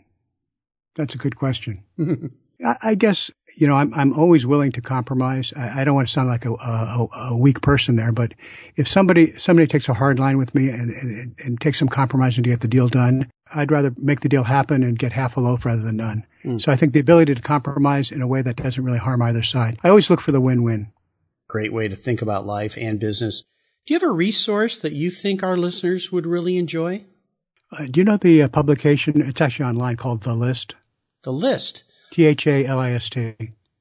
That's 0.96 1.16
a 1.16 1.18
good 1.18 1.36
question. 1.36 1.84
I, 2.64 2.76
I, 2.82 2.96
guess, 2.96 3.30
you 3.58 3.68
know, 3.68 3.76
I'm, 3.76 3.94
I'm 3.94 4.14
always 4.14 4.46
willing 4.46 4.72
to 4.74 4.82
compromise. 4.82 5.54
I, 5.56 5.82
I 5.82 5.84
don't 5.84 5.96
want 5.96 6.08
to 6.08 6.14
sound 6.14 6.30
like 6.30 6.46
a, 6.46 6.54
a, 6.54 7.08
a, 7.32 7.38
weak 7.38 7.62
person 7.62 7.98
there, 7.98 8.12
but 8.12 8.34
if 8.78 8.88
somebody, 8.88 9.38
somebody 9.38 9.68
takes 9.68 9.90
a 9.90 9.94
hard 9.94 10.20
line 10.20 10.38
with 10.38 10.56
me 10.56 10.70
and, 10.70 10.92
and, 10.92 11.36
and 11.44 11.62
takes 11.62 11.80
some 11.80 11.90
compromising 11.90 12.44
to 12.44 12.50
get 12.50 12.62
the 12.62 12.68
deal 12.68 12.88
done, 12.88 13.30
I'd 13.54 13.72
rather 13.72 13.94
make 13.98 14.22
the 14.22 14.30
deal 14.30 14.44
happen 14.44 14.84
and 14.84 14.98
get 14.98 15.12
half 15.12 15.38
a 15.38 15.42
loaf 15.42 15.66
rather 15.66 15.82
than 15.82 15.98
none. 15.98 16.26
Mm. 16.44 16.62
So 16.62 16.72
I 16.72 16.76
think 16.76 16.94
the 16.94 17.00
ability 17.00 17.36
to 17.36 17.42
compromise 17.42 18.12
in 18.12 18.22
a 18.22 18.28
way 18.28 18.42
that 18.42 18.56
doesn't 18.56 18.84
really 18.84 19.00
harm 19.00 19.22
either 19.22 19.44
side. 19.44 19.78
I 19.84 19.90
always 19.90 20.10
look 20.10 20.22
for 20.22 20.32
the 20.32 20.42
win-win 20.42 20.92
great 21.56 21.72
way 21.72 21.88
to 21.88 21.96
think 21.96 22.22
about 22.22 22.46
life 22.46 22.78
and 22.78 23.00
business. 23.00 23.46
Do 23.86 23.94
you 23.94 24.00
have 24.02 24.10
a 24.10 24.12
resource 24.12 24.78
that 24.78 24.92
you 24.92 25.10
think 25.10 25.42
our 25.42 25.56
listeners 25.56 26.12
would 26.12 26.26
really 26.26 26.58
enjoy? 26.58 27.06
Uh, 27.72 27.86
do 27.90 28.02
you 28.02 28.04
know 28.04 28.18
the 28.18 28.44
uh, 28.44 28.50
publication? 28.50 29.22
It's 29.22 29.40
actually 29.40 29.68
online 29.68 29.96
called 29.96 30.24
The 30.24 30.34
List. 30.34 30.76
The 31.24 31.32
List? 31.32 31.86
T 32.12 32.26
H 32.26 32.46
A 32.46 32.66
L 32.66 32.78
I 32.78 32.92
S 32.92 33.10
T. 33.10 33.36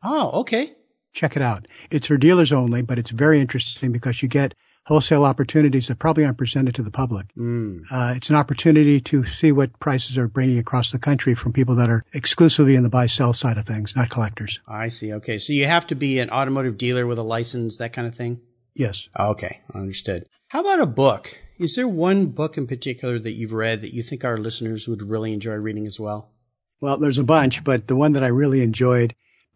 Oh, 0.05 0.31
okay. 0.43 0.75
Check 1.13 1.35
it 1.35 1.43
out. 1.43 1.67
It's 1.91 2.07
for 2.07 2.17
dealers 2.17 2.53
only, 2.53 2.81
but 2.81 2.97
it's 2.97 3.11
very 3.11 3.41
interesting 3.41 3.91
because 3.91 4.23
you 4.23 4.29
get 4.29 4.55
wholesale 4.87 5.25
opportunities 5.25 5.89
that 5.89 5.99
probably 5.99 6.25
aren't 6.25 6.39
presented 6.39 6.75
to 6.75 6.83
the 6.83 6.91
public. 6.91 7.27
Mm. 7.37 7.83
Uh, 7.91 8.15
it's 8.17 8.31
an 8.31 8.37
opportunity 8.37 9.01
to 9.01 9.25
see 9.25 9.53
what 9.53 9.79
prices 9.79 10.19
are 10.19 10.29
bringing 10.29 10.59
across 10.59 10.93
the 10.93 10.99
country 10.99 11.35
from 11.35 11.53
people 11.53 11.75
that 11.77 11.89
are 11.89 12.05
exclusively 12.13 12.75
in 12.75 12.83
the 12.83 12.91
buy 12.91 13.07
sell 13.07 13.33
side 13.33 13.59
of 13.59 13.67
things, 13.67 13.97
not 13.97 14.11
collectors. 14.11 14.61
I 14.69 14.89
see. 14.89 15.13
Okay. 15.15 15.39
So 15.39 15.53
you 15.53 15.67
have 15.67 15.87
to 15.89 15.95
be 15.95 16.19
an 16.19 16.31
automotive 16.31 16.77
dealer 16.77 17.07
with 17.07 17.19
a 17.19 17.23
license, 17.23 17.79
that 17.79 17.93
kind 17.93 18.07
of 18.07 18.15
thing? 18.15 18.41
Yes. 18.75 19.09
Okay. 19.19 19.61
Understood. 19.75 20.27
How 20.49 20.61
about 20.61 20.81
a 20.81 20.87
book? 20.87 21.39
Is 21.59 21.77
there 21.77 21.89
one 21.89 22.27
book 22.27 22.59
in 22.59 22.67
particular 22.67 23.19
that 23.19 23.33
you've 23.33 23.53
read 23.53 23.81
that 23.83 23.95
you 23.95 24.03
think 24.03 24.25
our 24.25 24.37
listeners 24.37 24.89
would 24.89 25.03
really 25.03 25.33
enjoy 25.33 25.55
reading 25.55 25.87
as 25.87 26.01
well? 26.01 26.33
Well, 26.81 26.99
there's 26.99 27.19
a 27.19 27.25
bunch, 27.25 27.65
but 27.65 27.87
the 27.87 27.97
one 27.97 28.13
that 28.13 28.25
I 28.25 28.29
really 28.29 28.61
enjoyed 28.61 29.15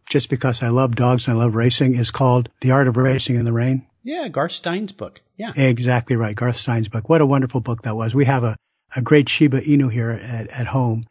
just 0.08 0.30
because 0.30 0.62
I 0.62 0.68
love 0.68 0.96
dogs 0.96 1.28
and 1.28 1.36
I 1.36 1.40
love 1.44 1.54
racing 1.54 1.94
is 1.94 2.10
called 2.10 2.48
The 2.60 2.70
Art 2.70 2.88
of 2.88 2.96
Racing 2.96 3.36
in 3.36 3.44
the 3.44 3.52
Rain. 3.52 3.86
Yeah, 4.02 4.28
Garth 4.28 4.52
Stein's 4.52 4.92
book. 4.92 5.20
Yeah. 5.36 5.52
Exactly 5.54 6.16
right. 6.16 6.34
Garth 6.34 6.56
Stein's 6.56 6.88
book. 6.88 7.08
What 7.08 7.20
a 7.20 7.26
wonderful 7.26 7.60
book 7.60 7.82
that 7.82 7.96
was. 7.96 8.14
We 8.14 8.24
have 8.24 8.44
a, 8.44 8.56
a 8.96 9.02
great 9.02 9.28
Shiba 9.28 9.60
Inu 9.60 9.92
here 9.92 10.10
at, 10.10 10.48
at 10.48 10.68
home. 10.68 11.04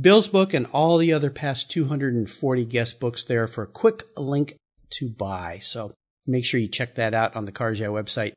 Bill's 0.00 0.28
book 0.28 0.52
and 0.52 0.66
all 0.66 0.98
the 0.98 1.12
other 1.12 1.30
past 1.30 1.70
240 1.70 2.64
guest 2.64 3.00
books 3.00 3.24
there 3.24 3.46
for 3.46 3.62
a 3.62 3.68
quick 3.68 4.02
link 4.16 4.56
to 4.90 5.08
buy. 5.08 5.60
So 5.62 5.92
Make 6.26 6.44
sure 6.44 6.60
you 6.60 6.68
check 6.68 6.94
that 6.94 7.12
out 7.12 7.36
on 7.36 7.44
the 7.44 7.52
Cars 7.52 7.78
Yeah 7.78 7.88
website. 7.88 8.32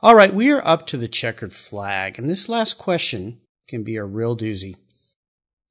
All 0.00 0.14
right, 0.14 0.32
we 0.32 0.50
are 0.50 0.66
up 0.66 0.86
to 0.88 0.96
the 0.96 1.08
checkered 1.08 1.52
flag, 1.52 2.18
and 2.18 2.28
this 2.28 2.48
last 2.48 2.74
question 2.74 3.40
can 3.68 3.82
be 3.82 3.96
a 3.96 4.04
real 4.04 4.36
doozy. 4.36 4.76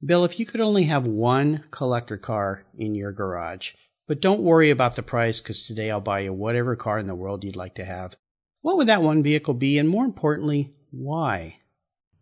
Bill, 0.04 0.24
if 0.24 0.38
you 0.40 0.46
could 0.46 0.60
only 0.60 0.84
have 0.84 1.06
one 1.06 1.64
collector 1.70 2.16
car 2.16 2.64
in 2.76 2.94
your 2.94 3.12
garage, 3.12 3.74
but 4.08 4.20
don't 4.20 4.42
worry 4.42 4.70
about 4.70 4.96
the 4.96 5.02
price 5.02 5.40
because 5.40 5.66
today 5.66 5.90
I'll 5.90 6.00
buy 6.00 6.20
you 6.20 6.32
whatever 6.32 6.74
car 6.74 6.98
in 6.98 7.06
the 7.06 7.14
world 7.14 7.44
you'd 7.44 7.56
like 7.56 7.74
to 7.76 7.84
have, 7.84 8.16
what 8.62 8.76
would 8.76 8.88
that 8.88 9.02
one 9.02 9.22
vehicle 9.22 9.54
be? 9.54 9.78
And 9.78 9.88
more 9.88 10.04
importantly, 10.04 10.74
why? 10.90 11.59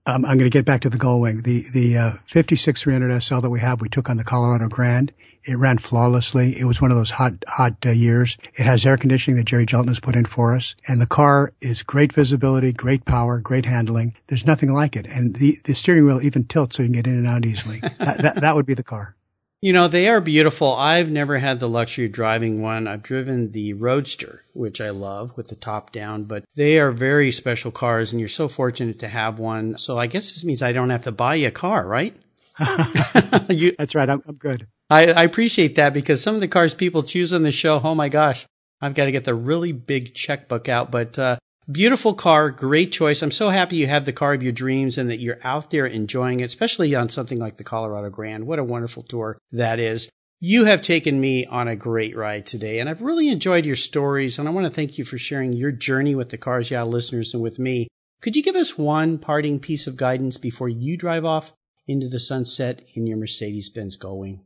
Um, 0.08 0.24
I'm 0.24 0.38
going 0.38 0.50
to 0.50 0.50
get 0.50 0.64
back 0.64 0.80
to 0.80 0.88
the 0.88 0.96
Gullwing. 0.96 1.42
The 1.42 1.66
the 1.70 1.98
uh, 1.98 2.10
56300 2.28 3.20
SL 3.22 3.40
that 3.40 3.50
we 3.50 3.60
have, 3.60 3.82
we 3.82 3.90
took 3.90 4.08
on 4.08 4.16
the 4.16 4.24
Colorado 4.24 4.66
Grand. 4.66 5.12
It 5.44 5.58
ran 5.58 5.76
flawlessly. 5.76 6.58
It 6.58 6.64
was 6.64 6.80
one 6.80 6.90
of 6.90 6.96
those 6.96 7.10
hot 7.10 7.34
hot 7.46 7.74
uh, 7.84 7.90
years. 7.90 8.38
It 8.54 8.64
has 8.64 8.86
air 8.86 8.96
conditioning 8.96 9.36
that 9.36 9.44
Jerry 9.44 9.66
Jelton 9.66 9.88
has 9.88 10.00
put 10.00 10.16
in 10.16 10.24
for 10.24 10.56
us, 10.56 10.74
and 10.86 10.98
the 10.98 11.06
car 11.06 11.52
is 11.60 11.82
great 11.82 12.14
visibility, 12.14 12.72
great 12.72 13.04
power, 13.04 13.38
great 13.38 13.66
handling. 13.66 14.14
There's 14.28 14.46
nothing 14.46 14.72
like 14.72 14.96
it, 14.96 15.04
and 15.06 15.36
the 15.36 15.58
the 15.64 15.74
steering 15.74 16.06
wheel 16.06 16.22
even 16.22 16.44
tilts 16.44 16.78
so 16.78 16.84
you 16.84 16.88
can 16.88 16.94
get 16.94 17.06
in 17.06 17.12
and 17.12 17.26
out 17.26 17.44
easily. 17.44 17.80
that, 17.80 18.18
that 18.22 18.36
that 18.36 18.56
would 18.56 18.66
be 18.66 18.74
the 18.74 18.82
car. 18.82 19.14
You 19.60 19.72
know, 19.72 19.88
they 19.88 20.08
are 20.08 20.20
beautiful. 20.20 20.72
I've 20.72 21.10
never 21.10 21.38
had 21.38 21.58
the 21.58 21.68
luxury 21.68 22.06
of 22.06 22.12
driving 22.12 22.62
one. 22.62 22.86
I've 22.86 23.02
driven 23.02 23.50
the 23.50 23.72
Roadster, 23.72 24.44
which 24.52 24.80
I 24.80 24.90
love 24.90 25.36
with 25.36 25.48
the 25.48 25.56
top 25.56 25.90
down, 25.90 26.24
but 26.24 26.44
they 26.54 26.78
are 26.78 26.92
very 26.92 27.32
special 27.32 27.72
cars 27.72 28.12
and 28.12 28.20
you're 28.20 28.28
so 28.28 28.46
fortunate 28.46 29.00
to 29.00 29.08
have 29.08 29.40
one. 29.40 29.76
So 29.76 29.98
I 29.98 30.06
guess 30.06 30.30
this 30.30 30.44
means 30.44 30.62
I 30.62 30.70
don't 30.70 30.90
have 30.90 31.02
to 31.02 31.12
buy 31.12 31.34
you 31.34 31.48
a 31.48 31.50
car, 31.50 31.84
right? 31.84 32.16
you, 33.48 33.74
That's 33.76 33.96
right. 33.96 34.08
I'm, 34.08 34.22
I'm 34.28 34.36
good. 34.36 34.68
I, 34.90 35.12
I 35.12 35.24
appreciate 35.24 35.74
that 35.74 35.92
because 35.92 36.22
some 36.22 36.36
of 36.36 36.40
the 36.40 36.48
cars 36.48 36.72
people 36.72 37.02
choose 37.02 37.32
on 37.32 37.42
the 37.42 37.50
show, 37.50 37.80
oh 37.82 37.96
my 37.96 38.08
gosh, 38.08 38.46
I've 38.80 38.94
got 38.94 39.06
to 39.06 39.12
get 39.12 39.24
the 39.24 39.34
really 39.34 39.72
big 39.72 40.14
checkbook 40.14 40.68
out. 40.68 40.92
But 40.92 41.18
uh, 41.18 41.36
Beautiful 41.70 42.14
car, 42.14 42.50
great 42.50 42.92
choice. 42.92 43.20
I'm 43.20 43.30
so 43.30 43.50
happy 43.50 43.76
you 43.76 43.88
have 43.88 44.06
the 44.06 44.12
car 44.12 44.32
of 44.32 44.42
your 44.42 44.52
dreams 44.52 44.96
and 44.96 45.10
that 45.10 45.18
you're 45.18 45.38
out 45.44 45.68
there 45.68 45.84
enjoying 45.84 46.40
it, 46.40 46.44
especially 46.44 46.94
on 46.94 47.10
something 47.10 47.38
like 47.38 47.58
the 47.58 47.64
Colorado 47.64 48.08
Grand. 48.08 48.46
What 48.46 48.58
a 48.58 48.64
wonderful 48.64 49.02
tour 49.02 49.38
that 49.52 49.78
is. 49.78 50.08
You 50.40 50.64
have 50.64 50.80
taken 50.80 51.20
me 51.20 51.44
on 51.44 51.68
a 51.68 51.76
great 51.76 52.16
ride 52.16 52.46
today, 52.46 52.80
and 52.80 52.88
I've 52.88 53.02
really 53.02 53.28
enjoyed 53.28 53.66
your 53.66 53.76
stories. 53.76 54.38
And 54.38 54.48
I 54.48 54.50
want 54.50 54.66
to 54.66 54.72
thank 54.72 54.96
you 54.96 55.04
for 55.04 55.18
sharing 55.18 55.52
your 55.52 55.70
journey 55.70 56.14
with 56.14 56.30
the 56.30 56.38
Cars 56.38 56.70
Yeah 56.70 56.84
listeners 56.84 57.34
and 57.34 57.42
with 57.42 57.58
me. 57.58 57.88
Could 58.22 58.34
you 58.34 58.42
give 58.42 58.56
us 58.56 58.78
one 58.78 59.18
parting 59.18 59.60
piece 59.60 59.86
of 59.86 59.98
guidance 59.98 60.38
before 60.38 60.70
you 60.70 60.96
drive 60.96 61.26
off 61.26 61.52
into 61.86 62.08
the 62.08 62.18
sunset 62.18 62.80
in 62.94 63.06
your 63.06 63.18
Mercedes 63.18 63.68
Benz 63.68 63.98
Gullwing? 63.98 64.40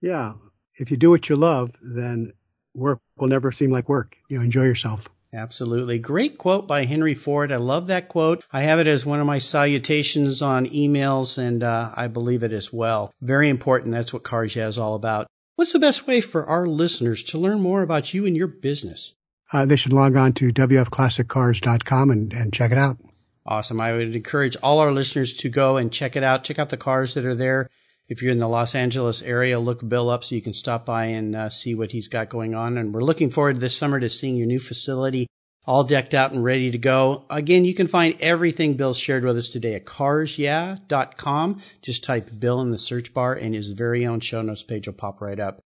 Yeah. 0.00 0.34
If 0.76 0.92
you 0.92 0.96
do 0.96 1.10
what 1.10 1.28
you 1.28 1.34
love, 1.34 1.72
then 1.82 2.34
work 2.72 3.00
will 3.16 3.26
never 3.26 3.50
seem 3.50 3.72
like 3.72 3.88
work. 3.88 4.16
You 4.28 4.38
know, 4.38 4.44
enjoy 4.44 4.62
yourself. 4.62 5.08
Absolutely. 5.34 5.98
Great 5.98 6.36
quote 6.36 6.66
by 6.66 6.84
Henry 6.84 7.14
Ford. 7.14 7.50
I 7.50 7.56
love 7.56 7.86
that 7.86 8.08
quote. 8.08 8.44
I 8.52 8.62
have 8.62 8.78
it 8.78 8.86
as 8.86 9.06
one 9.06 9.18
of 9.18 9.26
my 9.26 9.38
salutations 9.38 10.42
on 10.42 10.66
emails, 10.66 11.38
and 11.38 11.62
uh, 11.62 11.90
I 11.94 12.08
believe 12.08 12.42
it 12.42 12.52
as 12.52 12.72
well. 12.72 13.14
Very 13.22 13.48
important. 13.48 13.92
That's 13.92 14.12
what 14.12 14.24
Cars 14.24 14.54
Yeah 14.54 14.68
is 14.68 14.78
all 14.78 14.94
about. 14.94 15.26
What's 15.56 15.72
the 15.72 15.78
best 15.78 16.06
way 16.06 16.20
for 16.20 16.44
our 16.44 16.66
listeners 16.66 17.22
to 17.24 17.38
learn 17.38 17.60
more 17.60 17.82
about 17.82 18.12
you 18.12 18.26
and 18.26 18.36
your 18.36 18.46
business? 18.46 19.14
Uh, 19.52 19.64
they 19.64 19.76
should 19.76 19.92
log 19.92 20.16
on 20.16 20.32
to 20.34 20.52
wfclassiccars.com 20.52 22.10
and, 22.10 22.32
and 22.32 22.52
check 22.52 22.72
it 22.72 22.78
out. 22.78 22.98
Awesome. 23.44 23.80
I 23.80 23.92
would 23.92 24.14
encourage 24.14 24.56
all 24.62 24.78
our 24.78 24.92
listeners 24.92 25.34
to 25.34 25.48
go 25.48 25.76
and 25.76 25.92
check 25.92 26.14
it 26.14 26.22
out. 26.22 26.44
Check 26.44 26.58
out 26.58 26.68
the 26.68 26.76
cars 26.76 27.14
that 27.14 27.26
are 27.26 27.34
there. 27.34 27.68
If 28.12 28.20
you're 28.20 28.30
in 28.30 28.36
the 28.36 28.46
Los 28.46 28.74
Angeles 28.74 29.22
area, 29.22 29.58
look 29.58 29.88
Bill 29.88 30.10
up 30.10 30.22
so 30.22 30.34
you 30.34 30.42
can 30.42 30.52
stop 30.52 30.84
by 30.84 31.06
and 31.06 31.34
uh, 31.34 31.48
see 31.48 31.74
what 31.74 31.92
he's 31.92 32.08
got 32.08 32.28
going 32.28 32.54
on. 32.54 32.76
And 32.76 32.92
we're 32.92 33.00
looking 33.00 33.30
forward 33.30 33.58
this 33.58 33.74
summer 33.74 33.98
to 33.98 34.10
seeing 34.10 34.36
your 34.36 34.46
new 34.46 34.58
facility 34.58 35.26
all 35.64 35.82
decked 35.82 36.12
out 36.12 36.30
and 36.30 36.44
ready 36.44 36.70
to 36.70 36.76
go. 36.76 37.24
Again, 37.30 37.64
you 37.64 37.72
can 37.72 37.86
find 37.86 38.14
everything 38.20 38.74
Bill 38.74 38.92
shared 38.92 39.24
with 39.24 39.38
us 39.38 39.48
today 39.48 39.74
at 39.76 39.86
carsyeah.com. 39.86 41.62
Just 41.80 42.04
type 42.04 42.28
Bill 42.38 42.60
in 42.60 42.70
the 42.70 42.76
search 42.76 43.14
bar 43.14 43.32
and 43.32 43.54
his 43.54 43.72
very 43.72 44.04
own 44.04 44.20
show 44.20 44.42
notes 44.42 44.62
page 44.62 44.86
will 44.86 44.92
pop 44.92 45.22
right 45.22 45.40
up. 45.40 45.60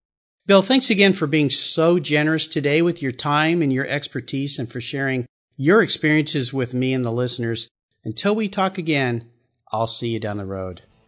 Bill, 0.46 0.62
thanks 0.62 0.90
again 0.90 1.14
for 1.14 1.28
being 1.28 1.50
so 1.50 1.98
generous 1.98 2.46
today 2.46 2.82
with 2.82 3.02
your 3.02 3.14
time 3.14 3.62
and 3.62 3.72
your 3.72 3.88
expertise 3.88 4.60
and 4.60 4.70
for 4.70 4.82
sharing 4.82 5.28
your 5.56 5.82
experiences 5.82 6.52
with 6.52 6.74
me 6.74 6.94
and 6.94 7.06
the 7.06 7.12
listeners. 7.14 7.70
Until 8.04 8.36
we 8.36 8.50
talk 8.50 8.78
again, 8.78 9.32
I'll 9.72 9.88
see 9.88 10.10
you 10.10 10.20
down 10.20 10.36
the 10.36 10.46
road. 10.46 10.82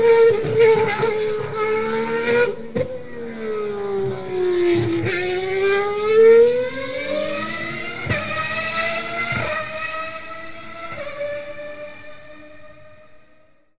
Thank 0.00 0.94
you. 0.94 0.99